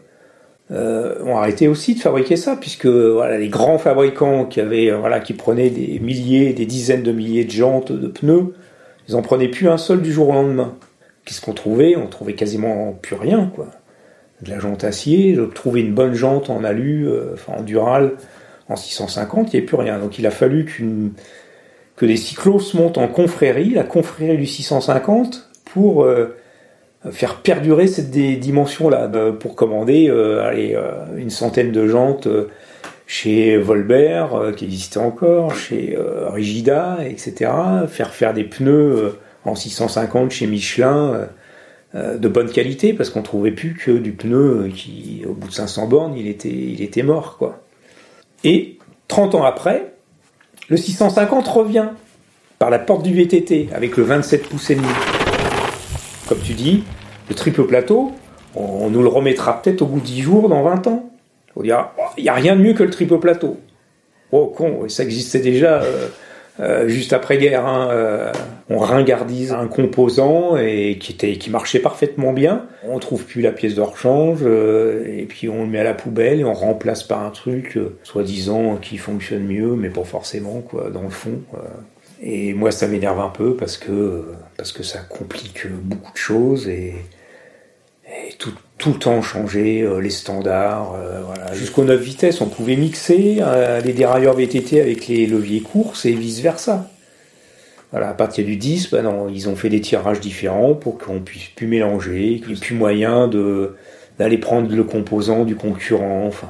euh, 0.72 1.22
ont 1.24 1.38
arrêté 1.38 1.67
aussi 1.67 1.96
de 1.96 2.00
fabriquer 2.00 2.36
ça, 2.36 2.55
puisque 2.55 2.86
voilà, 2.86 3.38
les 3.38 3.50
grands 3.50 3.77
fabricants 3.77 4.46
qui 4.46 4.62
avaient, 4.62 4.89
euh, 4.89 4.98
voilà, 4.98 5.20
qui 5.20 5.34
prenaient 5.34 5.70
des 5.70 6.00
milliers, 6.00 6.53
des 6.53 6.66
dizaines 6.66 7.03
de 7.03 7.11
milliers 7.11 7.44
de 7.44 7.51
jantes, 7.51 7.92
de 7.92 8.07
pneus, 8.07 8.53
ils 9.07 9.16
en 9.16 9.22
prenaient 9.22 9.50
plus 9.50 9.68
un 9.68 9.77
seul 9.77 10.01
du 10.01 10.11
jour 10.11 10.29
au 10.29 10.33
lendemain. 10.33 10.75
Qu'est-ce 11.25 11.42
qu'on 11.42 11.53
trouvait? 11.53 11.96
On 11.96 12.07
trouvait 12.07 12.33
quasiment 12.33 12.98
plus 13.01 13.16
rien, 13.16 13.51
quoi. 13.53 13.68
De 14.42 14.50
la 14.50 14.59
jante 14.59 14.83
acier, 14.83 15.37
trouver 15.53 15.81
une 15.81 15.94
bonne 15.94 16.14
jante 16.14 16.50
en 16.50 16.64
alu, 16.64 17.07
euh, 17.07 17.33
enfin 17.33 17.53
en 17.59 17.61
dural, 17.61 18.14
en 18.68 18.75
650, 18.75 19.48
il 19.48 19.55
n'y 19.55 19.57
avait 19.59 19.66
plus 19.66 19.77
rien. 19.77 20.00
Donc 20.00 20.20
il 20.20 20.25
a 20.27 20.31
fallu 20.31 20.66
que 21.96 22.05
des 22.05 22.18
cyclos 22.18 22.74
montent 22.74 22.98
en 22.98 23.07
confrérie, 23.07 23.70
la 23.70 23.83
confrérie 23.83 24.37
du 24.37 24.46
650, 24.46 25.50
pour 25.66 26.03
euh, 26.03 26.35
faire 27.11 27.42
perdurer 27.42 27.87
cette 27.87 28.11
dimension-là 28.11 29.09
euh, 29.13 29.31
pour 29.31 29.55
commander 29.55 30.09
euh, 30.09 30.42
euh, 30.44 31.18
une 31.18 31.29
centaine 31.29 31.72
de 31.72 31.87
jantes 31.87 32.27
chez 33.05 33.57
Volbert, 33.57 34.53
qui 34.55 34.66
existait 34.66 34.98
encore, 34.98 35.53
chez 35.53 35.98
Rigida, 36.31 37.00
etc. 37.05 37.51
Faire 37.87 38.13
faire 38.13 38.33
des 38.33 38.46
pneus 38.46 39.18
en 39.44 39.55
650 39.55 40.31
chez 40.31 40.48
Michelin 40.48 41.27
de 41.94 42.27
bonne 42.27 42.50
qualité, 42.50 42.94
parce 42.94 43.09
qu'on 43.09 43.22
trouvait 43.22 43.51
plus 43.51 43.75
que 43.75 43.92
du 43.92 44.13
pneu 44.13 44.70
qui, 44.74 45.24
au 45.27 45.33
bout 45.33 45.50
de 45.50 45.53
500 45.53 45.87
bornes, 45.87 46.16
il 46.18 46.27
était, 46.27 46.48
il 46.48 46.81
était 46.81 47.03
mort, 47.03 47.37
quoi. 47.37 47.61
Et 48.46 48.79
30 49.09 49.35
ans 49.35 49.44
après, 49.44 49.94
le 50.70 50.77
650 50.77 51.46
revient 51.50 51.89
par 52.57 52.70
la 52.70 52.79
porte 52.79 53.03
du 53.03 53.13
VTT 53.13 53.68
avec 53.75 53.98
le 53.98 54.03
27 54.05 54.48
pouces 54.48 54.70
et 54.70 54.75
demi 54.75 54.87
tu 56.41 56.53
dis, 56.53 56.83
le 57.29 57.35
triple 57.35 57.63
plateau, 57.63 58.11
on, 58.55 58.89
nous 58.89 59.01
le 59.01 59.07
remettra 59.07 59.61
peut-être 59.61 59.81
au 59.81 59.85
bout 59.85 60.00
de 60.00 60.05
10 60.05 60.22
jours, 60.22 60.50
dans 60.50 60.63
20 60.63 60.87
ans. 60.87 61.09
Il 61.57 61.63
n'y 62.17 62.29
a 62.29 62.33
rien 62.33 62.55
de 62.55 62.61
mieux 62.61 62.74
que 62.74 62.83
le 62.83 62.89
triple 62.89 63.19
plateau. 63.19 63.57
Oh 64.31 64.48
con, 64.48 64.89
ça 64.89 65.03
existait 65.03 65.39
déjà 65.39 65.83
euh, 65.83 66.07
euh, 66.59 66.87
juste 66.87 67.13
après-guerre. 67.13 67.67
Hein, 67.67 67.89
euh, 67.91 68.31
on 68.67 68.79
ringardise 68.79 69.51
un 69.51 69.67
composant 69.67 70.57
et 70.57 70.98
qui, 71.00 71.11
était, 71.11 71.35
qui 71.35 71.51
marchait 71.51 71.77
parfaitement 71.77 72.33
bien. 72.33 72.65
On 72.83 72.98
trouve 72.98 73.25
plus 73.25 73.43
la 73.43 73.51
pièce 73.51 73.75
de 73.75 73.81
rechange 73.81 74.41
et 74.43 75.25
puis 75.29 75.50
on 75.50 75.61
le 75.61 75.69
met 75.69 75.79
à 75.79 75.83
la 75.83 75.93
poubelle 75.93 76.39
et 76.39 76.43
on 76.43 76.53
remplace 76.53 77.03
par 77.03 77.24
un 77.24 77.29
truc 77.29 77.77
soi-disant 78.01 78.77
qui 78.77 78.98
fonctionne 78.98 79.43
mieux, 79.43 79.75
mais 79.75 79.89
pas 79.89 80.03
forcément 80.03 80.61
quoi, 80.61 80.89
dans 80.89 81.03
le 81.03 81.09
fond. 81.09 81.41
Et 82.25 82.53
moi, 82.53 82.72
ça 82.72 82.88
m'énerve 82.88 83.20
un 83.20 83.29
peu 83.29 83.55
parce 83.55 83.75
que, 83.75 84.24
parce 84.55 84.72
que 84.72 84.81
ça 84.81 85.00
complique 85.00 85.68
beaucoup 85.68 86.14
de 86.14 86.18
choses 86.18 86.70
et, 86.70 86.96
tout, 88.40 88.53
tout, 88.77 88.94
le 88.94 89.00
temps 89.00 89.22
changer 89.22 89.81
euh, 89.81 90.00
les 90.00 90.09
standards. 90.09 90.96
Euh, 90.96 91.22
voilà. 91.25 91.53
Jusqu'aux 91.53 91.83
9 91.83 92.00
vitesses, 92.00 92.40
on 92.40 92.48
pouvait 92.48 92.77
mixer 92.77 93.40
euh, 93.42 93.81
les 93.81 93.92
dérailleurs 93.92 94.36
VTT 94.36 94.79
avec 94.79 95.07
les 95.07 95.25
leviers 95.25 95.59
courses 95.59 96.05
et 96.05 96.14
vice-versa. 96.14 96.90
Voilà, 97.92 98.09
à 98.09 98.14
partir 98.14 98.46
du 98.46 98.55
10, 98.55 98.92
ben 98.92 99.03
non, 99.03 99.27
ils 99.27 99.50
ont 99.50 99.55
fait 99.57 99.70
des 99.70 99.81
tirages 99.81 100.22
différents 100.22 100.75
pour 100.75 100.98
qu'on 100.98 101.20
puisse 101.20 101.50
plus 101.55 101.68
mélanger, 101.68 102.40
qu'il 102.40 102.53
n'y 102.53 102.53
ait 102.53 102.62
plus 102.62 102.75
moyen 102.75 103.27
de, 103.27 103.75
d'aller 104.18 104.38
prendre 104.38 104.74
le 104.74 104.83
composant 104.83 105.44
du 105.44 105.55
concurrent. 105.55 106.25
Enfin, 106.27 106.48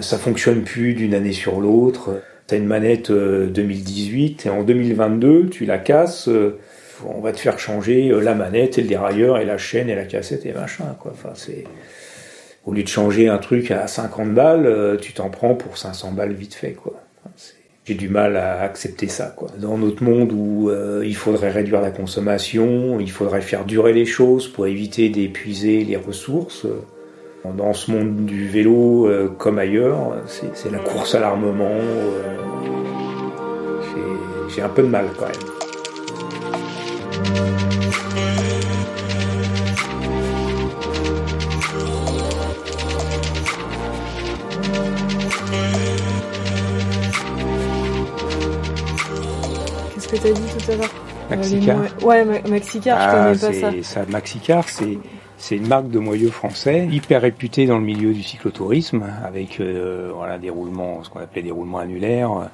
ça 0.00 0.16
fonctionne 0.16 0.62
plus 0.62 0.94
d'une 0.94 1.14
année 1.14 1.32
sur 1.32 1.60
l'autre 1.60 2.22
tu 2.48 2.56
une 2.56 2.66
manette 2.66 3.10
2018 3.10 4.46
euh, 4.46 4.48
et 4.48 4.52
en 4.52 4.62
2022, 4.62 5.48
tu 5.48 5.64
la 5.64 5.78
casses, 5.78 6.28
euh, 6.28 6.58
on 7.06 7.20
va 7.20 7.32
te 7.32 7.38
faire 7.38 7.58
changer 7.58 8.10
euh, 8.10 8.20
la 8.20 8.34
manette 8.34 8.78
et 8.78 8.82
le 8.82 8.88
dérailleur 8.88 9.38
et 9.38 9.44
la 9.44 9.58
chaîne 9.58 9.88
et 9.88 9.94
la 9.94 10.04
cassette 10.04 10.46
et 10.46 10.52
machin. 10.52 10.84
Quoi. 11.00 11.12
Enfin, 11.12 11.32
c'est... 11.34 11.64
Au 12.64 12.72
lieu 12.72 12.84
de 12.84 12.88
changer 12.88 13.28
un 13.28 13.38
truc 13.38 13.72
à 13.72 13.88
50 13.88 14.34
balles, 14.34 14.96
tu 15.00 15.12
t'en 15.12 15.30
prends 15.30 15.56
pour 15.56 15.76
500 15.76 16.12
balles 16.12 16.32
vite 16.32 16.54
fait. 16.54 16.74
Quoi. 16.74 16.94
J'ai 17.84 17.94
du 17.94 18.08
mal 18.08 18.36
à 18.36 18.60
accepter 18.60 19.08
ça. 19.08 19.34
Quoi. 19.36 19.48
Dans 19.58 19.76
notre 19.76 20.04
monde 20.04 20.30
où 20.32 20.70
il 21.02 21.16
faudrait 21.16 21.50
réduire 21.50 21.80
la 21.80 21.90
consommation, 21.90 23.00
il 23.00 23.10
faudrait 23.10 23.40
faire 23.40 23.64
durer 23.64 23.92
les 23.92 24.06
choses 24.06 24.46
pour 24.46 24.68
éviter 24.68 25.08
d'épuiser 25.08 25.82
les 25.82 25.96
ressources, 25.96 26.64
dans 27.44 27.72
ce 27.72 27.90
monde 27.90 28.24
du 28.24 28.46
vélo, 28.46 29.06
euh, 29.08 29.28
comme 29.36 29.58
ailleurs, 29.58 30.16
c'est 30.26 30.70
la 30.70 30.78
course 30.78 31.14
à 31.14 31.20
l'armement. 31.20 31.64
Euh, 31.64 32.36
j'ai 34.48 34.62
un 34.62 34.68
peu 34.68 34.82
de 34.82 34.88
mal 34.88 35.06
quand 35.18 35.26
même. 35.26 35.34
Qu'est-ce 49.94 50.08
que 50.08 50.16
t'as 50.16 50.32
dit 50.32 50.42
tout 50.58 50.70
à 50.70 50.76
l'heure? 50.76 50.90
Maxicar? 51.30 51.76
Ouais, 52.02 52.24
Maxicar, 52.24 53.00
je 53.00 53.16
connais 53.16 53.38
pas 53.38 53.60
ça. 53.60 53.82
ça 53.82 54.06
Maxicar, 54.10 54.68
c'est 54.68 54.98
c'est 55.42 55.56
une 55.56 55.66
marque 55.66 55.88
de 55.88 55.98
moyeu 55.98 56.30
français, 56.30 56.86
hyper 56.86 57.20
réputée 57.20 57.66
dans 57.66 57.76
le 57.76 57.84
milieu 57.84 58.14
du 58.14 58.22
cyclotourisme, 58.22 59.04
avec 59.24 59.58
euh, 59.58 60.12
voilà, 60.14 60.38
des 60.38 60.50
roulements, 60.50 61.02
ce 61.02 61.10
qu'on 61.10 61.18
appelait 61.18 61.42
des 61.42 61.50
roulements 61.50 61.80
annulaires, 61.80 62.32
euh, 62.32 62.44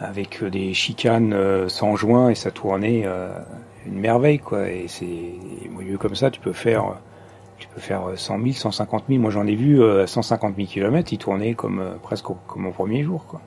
avec 0.00 0.42
euh, 0.42 0.48
des 0.48 0.72
chicanes 0.72 1.36
sans 1.68 1.94
joint 1.94 2.30
et 2.30 2.34
ça 2.34 2.50
tournait 2.50 3.04
une 3.86 3.98
merveille 4.00 4.38
quoi. 4.38 4.66
Et 4.70 4.86
c'est 4.88 5.34
moyeux 5.70 5.98
comme 5.98 6.14
ça, 6.14 6.30
tu 6.30 6.40
peux 6.40 6.54
faire, 6.54 6.96
tu 7.58 7.68
peux 7.68 7.82
faire 7.82 8.04
100 8.16 8.38
000, 8.38 8.52
150 8.52 9.04
000. 9.08 9.20
Moi 9.20 9.30
j'en 9.30 9.46
ai 9.46 9.54
vu 9.54 9.84
à 9.84 10.06
150 10.06 10.56
000 10.56 10.68
km, 10.68 11.12
ils 11.12 11.18
tournaient 11.18 11.52
comme 11.52 11.98
presque 12.02 12.24
comme 12.46 12.66
au 12.66 12.72
premier 12.72 13.02
jour 13.02 13.26
quoi. 13.26 13.42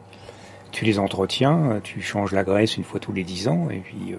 Tu 0.71 0.85
les 0.85 0.99
entretiens, 0.99 1.79
tu 1.83 2.01
changes 2.01 2.33
la 2.33 2.43
graisse 2.43 2.77
une 2.77 2.83
fois 2.83 2.99
tous 2.99 3.13
les 3.13 3.23
10 3.23 3.47
ans 3.47 3.67
et 3.71 3.79
puis 3.79 4.15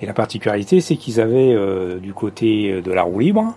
et 0.00 0.06
la 0.06 0.12
particularité, 0.12 0.80
c'est 0.80 0.96
qu'ils 0.96 1.20
avaient 1.20 1.54
euh, 1.54 1.98
du 1.98 2.12
côté 2.12 2.82
de 2.82 2.92
la 2.92 3.02
roue 3.02 3.20
libre 3.20 3.54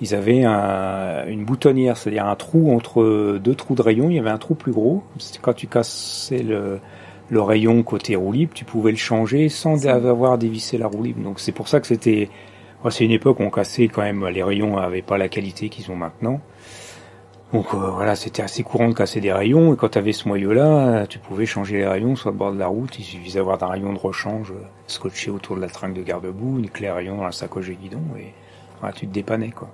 ils 0.00 0.14
avaient 0.14 0.44
un, 0.44 1.26
une 1.26 1.44
boutonnière, 1.44 1.96
c'est-à-dire 1.96 2.26
un 2.26 2.36
trou 2.36 2.72
entre 2.72 3.38
deux 3.38 3.54
trous 3.54 3.74
de 3.74 3.82
rayon. 3.82 4.10
Il 4.10 4.16
y 4.16 4.18
avait 4.18 4.30
un 4.30 4.38
trou 4.38 4.54
plus 4.54 4.70
gros. 4.70 5.02
C'était 5.18 5.40
quand 5.42 5.54
tu 5.54 5.66
cassais 5.66 6.42
le, 6.44 6.78
le 7.30 7.42
rayon 7.42 7.82
côté 7.82 8.16
roue 8.16 8.32
libre, 8.32 8.52
tu 8.54 8.64
pouvais 8.64 8.90
le 8.90 8.96
changer 8.96 9.48
sans 9.48 9.86
avoir 9.86 10.34
à 10.34 10.36
dévisser 10.36 10.78
la 10.78 10.86
roue 10.86 11.02
libre. 11.02 11.22
Donc 11.22 11.40
c'est 11.40 11.52
pour 11.52 11.68
ça 11.68 11.80
que 11.80 11.86
c'était, 11.86 12.30
c'est 12.90 13.04
une 13.04 13.10
époque 13.10 13.40
où 13.40 13.42
on 13.42 13.50
cassait 13.50 13.88
quand 13.88 14.02
même, 14.02 14.26
les 14.28 14.42
rayons 14.42 14.76
n'avaient 14.76 15.02
pas 15.02 15.18
la 15.18 15.28
qualité 15.28 15.68
qu'ils 15.68 15.90
ont 15.90 15.96
maintenant. 15.96 16.40
Donc 17.52 17.72
euh, 17.72 17.78
voilà, 17.78 18.14
c'était 18.14 18.42
assez 18.42 18.62
courant 18.62 18.88
de 18.88 18.94
casser 18.94 19.20
des 19.20 19.32
rayons, 19.32 19.72
et 19.72 19.76
quand 19.76 19.90
tu 19.90 19.98
avais 19.98 20.12
ce 20.12 20.28
moyeu-là, 20.28 21.06
tu 21.06 21.18
pouvais 21.18 21.46
changer 21.46 21.78
les 21.78 21.86
rayons 21.86 22.14
sur 22.14 22.30
le 22.30 22.36
bord 22.36 22.52
de 22.52 22.58
la 22.58 22.66
route, 22.66 22.98
il 22.98 23.04
suffisait 23.04 23.38
d'avoir 23.38 23.62
un 23.62 23.68
rayon 23.68 23.92
de 23.94 23.98
rechange 23.98 24.50
euh, 24.52 24.62
scotché 24.86 25.30
autour 25.30 25.56
de 25.56 25.62
la 25.62 25.68
tringle 25.68 25.94
de 25.94 26.02
garde-boue, 26.02 26.58
une 26.58 26.68
clé 26.68 26.90
rayon 26.90 27.16
dans 27.16 27.24
la 27.24 27.32
sacoche 27.32 27.68
de 27.68 27.72
guidon, 27.72 28.02
et 28.18 28.34
voilà, 28.80 28.94
tu 28.94 29.06
te 29.06 29.12
dépannais 29.12 29.50
quoi. 29.50 29.70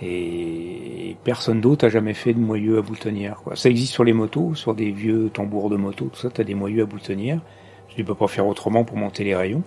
Et 0.00 1.16
personne 1.24 1.60
d'autre 1.60 1.86
a 1.86 1.88
jamais 1.88 2.14
fait 2.14 2.32
de 2.32 2.38
moyeu 2.38 2.78
à 2.78 2.82
boutonnière. 2.82 3.40
Quoi. 3.42 3.56
Ça 3.56 3.68
existe 3.68 3.92
sur 3.92 4.04
les 4.04 4.12
motos, 4.12 4.54
sur 4.54 4.74
des 4.74 4.90
vieux 4.90 5.28
tambours 5.32 5.70
de 5.70 5.76
moto, 5.76 6.06
tout 6.06 6.20
ça, 6.20 6.30
tu 6.30 6.44
des 6.44 6.54
moyeux 6.54 6.82
à 6.82 6.86
boutonnière. 6.86 7.40
Tu 7.88 8.04
peux 8.04 8.14
pas 8.14 8.28
faire 8.28 8.46
autrement 8.46 8.84
pour 8.84 8.96
monter 8.96 9.24
les 9.24 9.34
rayons. 9.34 9.64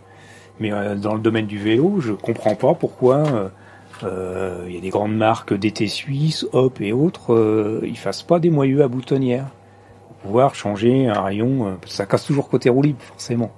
Mais 0.59 0.71
euh, 0.71 0.95
dans 0.95 1.15
le 1.15 1.19
domaine 1.19 1.47
du 1.47 1.57
vélo, 1.57 1.99
je 1.99 2.13
comprends 2.13 2.55
pas 2.55 2.73
pourquoi 2.73 3.17
euh, 3.17 3.49
il 4.03 4.73
y 4.73 4.77
a 4.77 4.81
des 4.81 4.89
grandes 4.89 5.15
marques 5.15 5.53
d'été 5.53 5.87
suisse, 5.87 6.45
Hop 6.53 6.81
et 6.81 6.93
autres, 6.93 7.33
euh, 7.33 7.81
ils 7.83 7.97
fassent 7.97 8.23
pas 8.23 8.39
des 8.39 8.49
moyeux 8.49 8.83
à 8.83 8.87
boutonnière 8.87 9.47
pour 10.07 10.15
pouvoir 10.17 10.55
changer 10.55 11.07
un 11.07 11.21
rayon. 11.21 11.67
Euh, 11.67 11.71
ça 11.85 12.05
casse 12.05 12.25
toujours 12.25 12.49
côté 12.49 12.69
roue 12.69 12.83
forcément. 12.99 13.51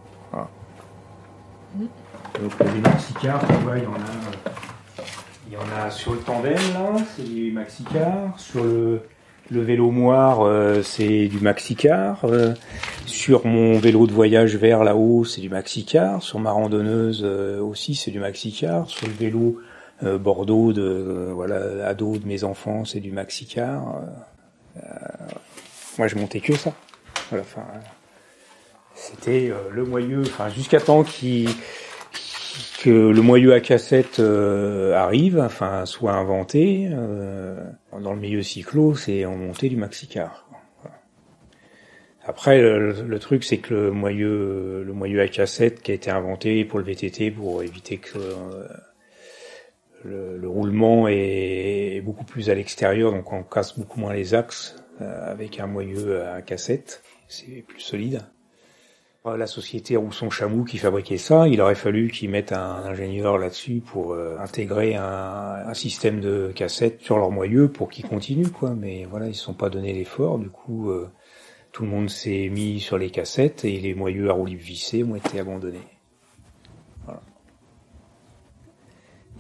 Donc 2.41 2.51
il 2.61 3.27
y 3.27 3.29
en 3.29 3.35
a, 3.35 3.77
il 5.47 5.53
y 5.53 5.57
en 5.57 5.85
a 5.85 5.91
sur 5.91 6.13
le 6.13 6.19
tandem 6.19 6.55
là, 6.73 6.95
c'est 7.15 7.23
du 7.23 7.51
Maxicar. 7.51 8.39
Sur 8.39 8.63
le, 8.63 9.01
vélo 9.51 9.91
moire, 9.91 10.41
euh, 10.41 10.81
c'est 10.81 11.27
du 11.27 11.39
Maxicar. 11.39 12.25
Euh, 12.25 12.53
sur 13.05 13.45
mon 13.45 13.77
vélo 13.77 14.07
de 14.07 14.13
voyage 14.13 14.55
vert 14.55 14.83
là-haut, 14.83 15.25
c'est 15.25 15.41
du 15.41 15.49
Maxicar. 15.49 16.23
Sur 16.23 16.39
ma 16.39 16.51
randonneuse 16.51 17.21
euh, 17.23 17.61
aussi, 17.61 17.93
c'est 17.93 18.09
du 18.09 18.19
Maxicar. 18.19 18.89
Sur 18.89 19.07
le 19.07 19.13
vélo 19.13 19.59
euh, 19.59 19.72
Bordeaux 20.01 20.73
de 20.73 20.81
euh, 20.81 21.31
voilà 21.33 21.87
ado 21.87 22.17
de 22.17 22.25
mes 22.25 22.43
enfants, 22.43 22.83
c'est 22.83 22.99
du 22.99 23.11
Maxicar. 23.11 24.01
Euh, 24.77 24.79
moi, 25.97 26.07
je 26.07 26.15
montais 26.15 26.39
que 26.39 26.55
ça. 26.55 26.73
Voilà, 27.29 27.43
enfin, 27.43 27.65
c'était 28.95 29.51
le 29.71 29.85
moyeu. 29.85 30.21
Enfin, 30.21 30.49
jusqu'à 30.49 30.79
temps 30.79 31.03
qui 31.03 31.47
que 32.83 32.89
le 32.89 33.21
moyeu 33.21 33.53
à 33.53 33.61
cassette 33.61 34.19
arrive, 34.19 35.39
enfin 35.39 35.85
soit 35.85 36.13
inventé. 36.13 36.89
dans 36.89 38.13
le 38.13 38.19
milieu 38.19 38.41
cyclo, 38.41 38.95
c'est 38.95 39.25
en 39.25 39.35
montée 39.35 39.69
du 39.69 39.77
Maxicar. 39.77 40.47
Après, 42.25 42.61
le, 42.61 42.91
le 42.91 43.19
truc, 43.19 43.43
c'est 43.43 43.57
que 43.57 43.73
le 43.73 43.91
moyeu, 43.91 44.83
le 44.85 44.93
moyeu 44.93 45.21
à 45.21 45.27
cassette 45.27 45.81
qui 45.81 45.91
a 45.91 45.93
été 45.93 46.09
inventé 46.09 46.65
pour 46.65 46.79
le 46.79 46.85
VTT 46.85 47.31
pour 47.31 47.61
éviter 47.63 47.97
que 47.97 48.17
le, 50.03 50.37
le, 50.37 50.49
roulement 50.49 51.07
est, 51.07 52.01
beaucoup 52.03 52.25
plus 52.25 52.49
à 52.49 52.55
l'extérieur, 52.55 53.11
donc 53.11 53.31
on 53.31 53.43
casse 53.43 53.77
beaucoup 53.77 53.99
moins 53.99 54.13
les 54.13 54.33
axes 54.33 54.75
euh, 55.01 55.31
avec 55.31 55.59
un 55.59 55.67
moyeu 55.67 56.23
à 56.25 56.41
cassette, 56.41 57.03
c'est 57.27 57.63
plus 57.67 57.79
solide. 57.79 58.21
La 59.25 59.47
société 59.47 59.95
Rousson 59.95 60.29
Chamou 60.29 60.65
qui 60.65 60.77
fabriquait 60.77 61.17
ça, 61.17 61.47
il 61.47 61.61
aurait 61.61 61.75
fallu 61.75 62.11
qu'ils 62.11 62.29
mettent 62.29 62.51
un 62.51 62.83
ingénieur 62.83 63.37
là-dessus 63.37 63.79
pour 63.79 64.11
euh, 64.11 64.35
intégrer 64.37 64.95
un, 64.95 65.73
système 65.73 66.19
de 66.19 66.51
cassette 66.53 67.01
sur 67.01 67.17
leur 67.17 67.31
moyeu 67.31 67.69
pour 67.69 67.89
qu'ils 67.89 68.05
continuent 68.05 68.51
quoi. 68.51 68.75
Mais 68.75 69.05
voilà, 69.09 69.27
ils 69.27 69.33
se 69.33 69.43
sont 69.43 69.53
pas 69.53 69.69
donné 69.69 69.93
l'effort, 69.93 70.39
du 70.39 70.49
coup 70.49 70.89
euh, 70.89 71.09
tout 71.71 71.83
le 71.83 71.89
monde 71.89 72.09
s'est 72.09 72.49
mis 72.51 72.81
sur 72.81 72.97
les 72.97 73.11
cassettes 73.11 73.63
et 73.63 73.79
les 73.79 73.95
moyeux 73.95 74.29
à 74.29 74.33
roue 74.33 74.45
libre 74.45 74.61
vissés 74.61 75.05
ont 75.05 75.15
été 75.15 75.39
abandonnés. 75.39 75.92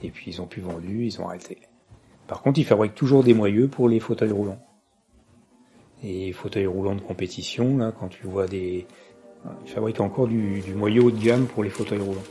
Et 0.03 0.09
puis 0.09 0.31
ils 0.31 0.41
ont 0.41 0.45
plus 0.45 0.61
vendu, 0.61 1.05
ils 1.05 1.21
ont 1.21 1.27
arrêté. 1.27 1.57
Par 2.27 2.41
contre, 2.41 2.59
ils 2.59 2.65
fabriquent 2.65 2.95
toujours 2.95 3.23
des 3.23 3.33
moyeux 3.33 3.67
pour 3.67 3.89
les 3.89 3.99
fauteuils 3.99 4.31
roulants. 4.31 4.59
Et 6.03 6.31
fauteuils 6.33 6.67
roulants 6.67 6.95
de 6.95 7.01
compétition, 7.01 7.77
là, 7.77 7.93
quand 7.97 8.09
tu 8.09 8.27
vois 8.27 8.47
des... 8.47 8.85
Ils 9.65 9.71
fabriquent 9.71 10.01
encore 10.01 10.27
du, 10.27 10.61
du 10.61 10.73
moyeu 10.73 11.03
haut 11.03 11.11
de 11.11 11.21
gamme 11.21 11.47
pour 11.47 11.63
les 11.63 11.69
fauteuils 11.69 11.99
roulants. 11.99 12.23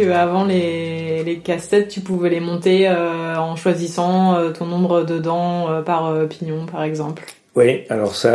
Avant 0.00 0.44
les, 0.44 1.22
les, 1.24 1.38
cassettes, 1.38 1.88
tu 1.88 2.00
pouvais 2.00 2.30
les 2.30 2.40
monter 2.40 2.88
euh, 2.88 3.36
en 3.36 3.56
choisissant 3.56 4.34
euh, 4.34 4.50
ton 4.50 4.66
nombre 4.66 5.04
de 5.04 5.18
dents 5.18 5.70
euh, 5.70 5.82
par 5.82 6.26
pignon, 6.28 6.66
par 6.66 6.82
exemple. 6.82 7.24
Oui, 7.54 7.82
alors 7.90 8.14
ça, 8.14 8.34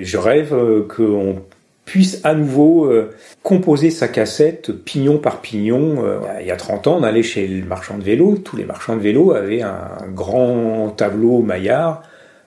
je 0.00 0.16
rêve 0.16 0.54
qu'on 0.86 1.42
puisse 1.84 2.20
à 2.24 2.34
nouveau 2.34 2.88
composer 3.42 3.90
sa 3.90 4.06
cassette 4.06 4.70
pignon 4.70 5.18
par 5.18 5.40
pignon. 5.40 6.04
il 6.40 6.46
y 6.46 6.52
a 6.52 6.56
30 6.56 6.86
ans, 6.86 6.98
on 7.00 7.02
allait 7.02 7.24
chez 7.24 7.48
le 7.48 7.66
marchand 7.66 7.98
de 7.98 8.04
vélo. 8.04 8.36
Tous 8.36 8.56
les 8.56 8.64
marchands 8.64 8.94
de 8.94 9.00
vélo 9.00 9.32
avaient 9.32 9.62
un 9.62 10.06
grand 10.14 10.90
tableau 10.96 11.42
maillard 11.42 12.02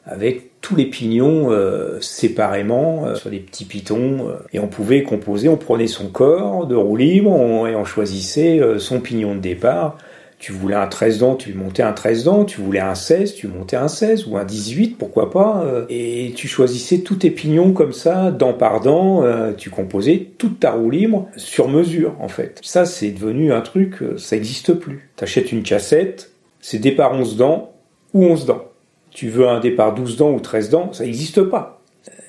avec 0.05 0.50
tous 0.61 0.75
les 0.75 0.85
pignons 0.85 1.51
euh, 1.51 1.99
séparément 2.01 3.05
euh, 3.05 3.15
sur 3.15 3.29
des 3.29 3.39
petits 3.39 3.65
pitons 3.65 4.29
euh, 4.29 4.35
et 4.53 4.59
on 4.59 4.67
pouvait 4.67 5.03
composer, 5.03 5.49
on 5.49 5.57
prenait 5.57 5.87
son 5.87 6.07
corps 6.07 6.67
de 6.67 6.75
roue 6.75 6.95
libre 6.95 7.31
on, 7.31 7.65
et 7.65 7.75
on 7.75 7.83
choisissait 7.83 8.61
son 8.77 8.99
pignon 9.01 9.35
de 9.35 9.39
départ. 9.39 9.97
Tu 10.37 10.51
voulais 10.53 10.75
un 10.75 10.87
13 10.87 11.19
dents, 11.19 11.35
tu 11.35 11.53
montais 11.53 11.83
un 11.83 11.93
13 11.93 12.23
dents, 12.23 12.45
tu 12.45 12.61
voulais 12.61 12.79
un 12.79 12.95
16, 12.95 13.35
tu 13.35 13.47
montais 13.47 13.75
un 13.75 13.87
16 13.87 14.25
ou 14.25 14.37
un 14.37 14.43
18, 14.43 14.97
pourquoi 14.97 15.29
pas. 15.29 15.63
et 15.87 16.33
tu 16.35 16.47
choisissais 16.47 17.01
tous 17.01 17.17
tes 17.17 17.29
pignons 17.29 17.73
comme 17.73 17.93
ça, 17.93 18.31
dent 18.31 18.53
par 18.53 18.81
dent, 18.81 19.23
tu 19.55 19.69
composais 19.69 20.29
toute 20.39 20.59
ta 20.59 20.71
roue 20.71 20.89
libre 20.89 21.27
sur 21.35 21.69
mesure 21.69 22.15
en 22.19 22.27
fait. 22.27 22.59
Ça 22.63 22.85
c'est 22.85 23.11
devenu 23.11 23.53
un 23.53 23.61
truc, 23.61 23.97
ça 24.17 24.35
n'existe 24.35 24.73
plus. 24.73 25.11
T'achètes 25.15 25.51
une 25.51 25.61
cassette, 25.61 26.31
c'est 26.59 26.79
départ 26.79 27.13
11 27.13 27.37
dents 27.37 27.73
ou 28.15 28.25
11 28.25 28.47
dents 28.47 28.70
tu 29.11 29.29
veux 29.29 29.47
un 29.47 29.59
départ 29.59 29.93
12 29.93 30.17
dents 30.17 30.31
ou 30.31 30.39
13 30.39 30.69
dents, 30.69 30.93
ça 30.93 31.03
n'existe 31.03 31.41
pas. 31.43 31.81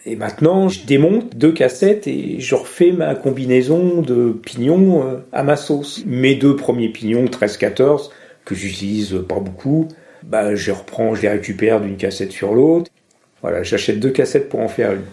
Et 0.05 0.17
maintenant, 0.17 0.69
je 0.69 0.85
démonte 0.85 1.37
deux 1.37 1.53
cassettes 1.53 2.09
et 2.09 2.41
je 2.41 2.55
refais 2.55 2.91
ma 2.91 3.15
combinaison 3.15 4.03
de 4.03 4.33
pignons 4.33 5.07
euh, 5.07 5.19
à 5.33 5.45
ma 5.45 5.57
sauce. 5.57 6.03
Mes 6.07 6.35
deux 6.35 6.57
premiers 6.57 6.89
pignons 6.89 7.25
13-14, 7.27 8.11
que 8.45 8.55
j'utilise 8.55 9.17
pas 9.29 9.39
beaucoup, 9.39 9.87
bah, 10.25 10.57
je 10.57 10.73
reprends, 10.73 11.15
je 11.15 11.23
les 11.23 11.29
récupère 11.29 11.81
d'une 11.81 11.97
cassette 11.97 12.33
sur 12.33 12.53
l'autre. 12.53 12.91
Voilà, 13.43 13.63
j'achète 13.63 14.01
deux 14.01 14.11
cassettes 14.11 14.49
pour 14.49 14.61
en 14.61 14.69
faire 14.69 14.93
une. 14.93 15.05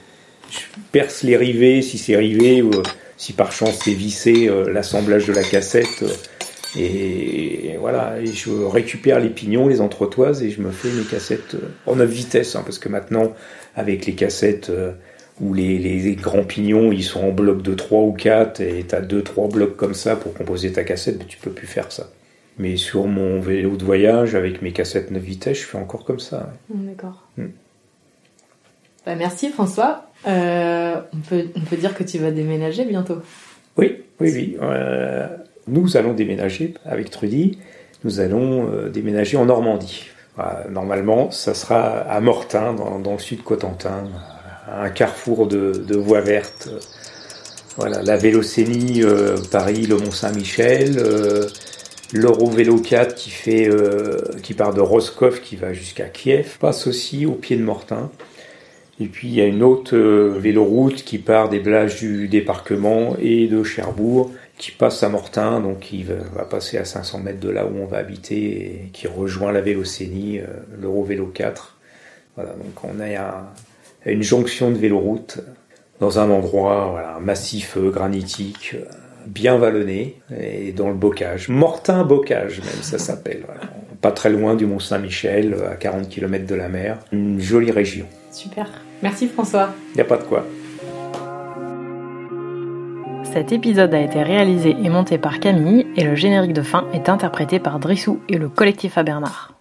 Je 0.50 0.60
perce 0.92 1.22
les 1.22 1.38
rivets 1.38 1.84
si 1.84 2.00
c'est 2.00 2.16
rivé 2.16 2.64
ou 2.64 2.72
euh, 2.72 2.84
si 3.18 3.34
par 3.34 3.52
chance 3.52 3.80
c'est 3.84 3.94
vissé, 3.94 4.48
euh, 4.50 4.72
l'assemblage 4.74 5.28
de 5.28 5.34
la 5.34 5.44
cassette 5.44 6.04
et 6.78 7.78
voilà, 7.80 8.20
et 8.20 8.28
je 8.28 8.52
récupère 8.52 9.20
les 9.20 9.30
pignons, 9.30 9.68
les 9.68 9.82
entretoises 9.82 10.44
et 10.44 10.52
je 10.52 10.62
me 10.62 10.72
fais 10.72 10.90
mes 10.90 11.04
cassettes 11.04 11.56
euh, 11.56 11.70
en 11.88 11.96
9 11.96 12.10
vitesses, 12.10 12.56
hein, 12.56 12.62
parce 12.64 12.78
que 12.78 12.90
maintenant, 12.90 13.34
avec 13.76 14.06
les 14.06 14.14
cassettes 14.14 14.70
euh, 14.70 14.92
où 15.42 15.54
les, 15.54 15.80
les, 15.80 16.16
grands 16.16 16.44
pignons, 16.44 16.92
ils 16.92 17.04
sont 17.04 17.22
en 17.22 17.32
bloc 17.32 17.62
de 17.62 17.74
3 17.74 18.02
ou 18.02 18.14
4 18.14 18.62
et 18.62 18.86
tu 18.88 18.96
as 18.96 19.02
2-3 19.02 19.52
blocs 19.52 19.78
comme 19.78 19.94
ça 19.94 20.16
pour 20.16 20.34
composer 20.34 20.72
ta 20.72 20.84
cassette, 20.84 21.18
mais 21.18 21.26
tu 21.26 21.38
peux 21.38 21.52
plus 21.52 21.68
faire 21.68 21.92
ça. 21.92 22.10
Mais 22.58 22.76
sur 22.76 23.08
mon 23.08 23.40
vélo 23.40 23.78
de 23.78 23.86
voyage, 23.86 24.36
avec 24.36 24.62
mes 24.62 24.74
cassettes 24.74 25.12
9 25.12 25.22
vitesses, 25.22 25.62
je 25.62 25.66
fais 25.66 25.78
encore 25.78 26.04
comme 26.04 26.20
ça. 26.20 26.54
D'accord. 26.70 27.28
Hmm. 27.38 27.48
Bah, 29.06 29.16
merci 29.16 29.50
François. 29.50 30.06
Euh, 30.28 31.02
on, 31.14 31.18
peut, 31.18 31.46
on 31.56 31.62
peut 31.62 31.78
dire 31.78 31.96
que 31.96 32.04
tu 32.04 32.18
vas 32.20 32.32
déménager 32.32 32.84
bientôt. 32.86 33.22
Oui, 33.78 34.04
oui, 34.20 34.32
oui. 34.34 34.58
Euh, 34.62 35.28
nous 35.70 35.98
allons 35.98 36.14
déménager 36.14 36.74
avec 36.86 37.10
Trudy, 37.10 37.58
nous 38.04 38.20
allons 38.20 38.70
euh, 38.72 38.90
déménager 38.90 39.38
en 39.38 39.46
Normandie. 39.46 40.06
normalement, 40.70 41.32
ça 41.32 41.54
sera 41.54 42.00
à 42.00 42.20
Mortain, 42.22 42.74
dans, 42.74 43.14
le 43.14 43.20
sud 43.20 43.44
Cotentin, 43.44 44.06
un 44.72 44.90
carrefour 44.90 45.48
de, 45.48 45.96
voies 45.96 46.22
vertes. 46.22 46.70
Voilà, 47.78 48.02
la 48.02 48.18
Vélocénie, 48.18 49.04
euh, 49.04 49.38
Paris, 49.52 49.86
le 49.86 49.98
Mont-Saint-Michel, 49.98 50.98
euh, 50.98 51.46
l'Eurovélo 52.14 52.78
4 52.78 53.16
qui 53.16 53.30
fait, 53.30 53.70
qui 54.42 54.54
part 54.54 54.74
de 54.74 54.82
Roscoff, 54.82 55.42
qui 55.42 55.56
va 55.56 55.74
jusqu'à 55.74 56.06
Kiev, 56.06 56.58
passe 56.60 56.88
aussi 56.88 57.26
au 57.26 57.34
pied 57.34 57.56
de 57.56 57.64
Mortain. 57.64 58.10
Et 59.02 59.06
puis 59.06 59.30
il 59.30 59.34
y 59.34 59.42
a 59.42 59.46
une 59.46 59.64
autre 59.64 59.96
euh, 59.96 60.36
véloroute 60.38 61.04
qui 61.04 61.20
part 61.20 61.50
des 61.50 61.60
plages 61.60 62.00
du 62.00 62.28
débarquement 62.28 63.16
et 63.22 63.48
de 63.48 63.64
Cherbourg, 63.64 64.32
qui 64.60 64.72
passe 64.72 65.02
à 65.04 65.10
Mortain, 65.10 65.62
donc 65.62 65.94
il 65.94 66.06
va, 66.06 66.44
passer 66.44 66.78
à 66.78 66.86
500 66.86 67.20
mètres 67.20 67.40
de 67.40 67.50
là 67.50 67.66
où 67.66 67.78
on 67.82 67.86
va 67.86 67.98
habiter 67.98 68.36
et 68.36 68.90
qui 68.92 69.08
rejoint 69.08 69.54
la 69.54 69.62
Vélocénie, 69.62 70.40
euh, 70.40 70.48
l'Eurovélo 70.80 71.28
4. 71.28 71.78
Voilà, 72.36 72.52
donc 72.52 72.84
on 72.84 73.00
est 73.02 73.16
à, 73.16 73.54
une 74.06 74.22
jonction 74.22 74.70
de 74.70 74.78
véloroute 74.78 75.40
dans 76.02 76.20
un 76.20 76.30
endroit 76.30 76.90
voilà, 76.92 77.16
un 77.16 77.20
massif 77.22 77.78
euh, 77.78 77.90
granitique, 77.90 78.76
euh, 78.76 78.84
bien 79.28 79.58
vallonné 79.58 80.22
et 80.38 80.74
dans 80.74 80.90
le 80.90 80.96
bocage. 80.96 81.48
Mortain 81.48 82.04
Bocage 82.04 82.60
même 82.60 82.84
ça 82.84 83.00
s'appelle. 83.00 83.44
voilà. 83.46 83.62
Pas 84.02 84.12
très 84.12 84.30
loin 84.30 84.56
du 84.56 84.66
Mont 84.66 84.80
Saint-Michel, 84.80 85.56
à 85.72 85.76
40 85.76 86.10
km 86.10 86.46
de 86.46 86.56
la 86.56 86.68
mer. 86.68 87.00
Une 87.14 87.40
jolie 87.40 87.72
région. 87.72 88.06
Super. 88.32 88.70
Merci 89.02 89.28
François. 89.28 89.74
Il 89.94 89.96
n'y 89.96 90.02
a 90.02 90.06
pas 90.06 90.18
de 90.18 90.24
quoi. 90.24 90.46
Cet 93.32 93.52
épisode 93.52 93.94
a 93.94 94.02
été 94.02 94.24
réalisé 94.24 94.72
et 94.72 94.90
monté 94.90 95.20
par 95.20 95.40
Camille 95.40 95.86
et 95.96 96.04
le 96.04 96.16
générique 96.16 96.54
de 96.54 96.64
fin 96.64 96.88
est 96.94 97.10
interprété 97.10 97.60
par 97.60 97.78
Drissou 97.78 98.20
et 98.28 98.40
le 98.40 98.50
collectif 98.50 98.98
à 98.98 99.04
Bernard. 99.04 99.59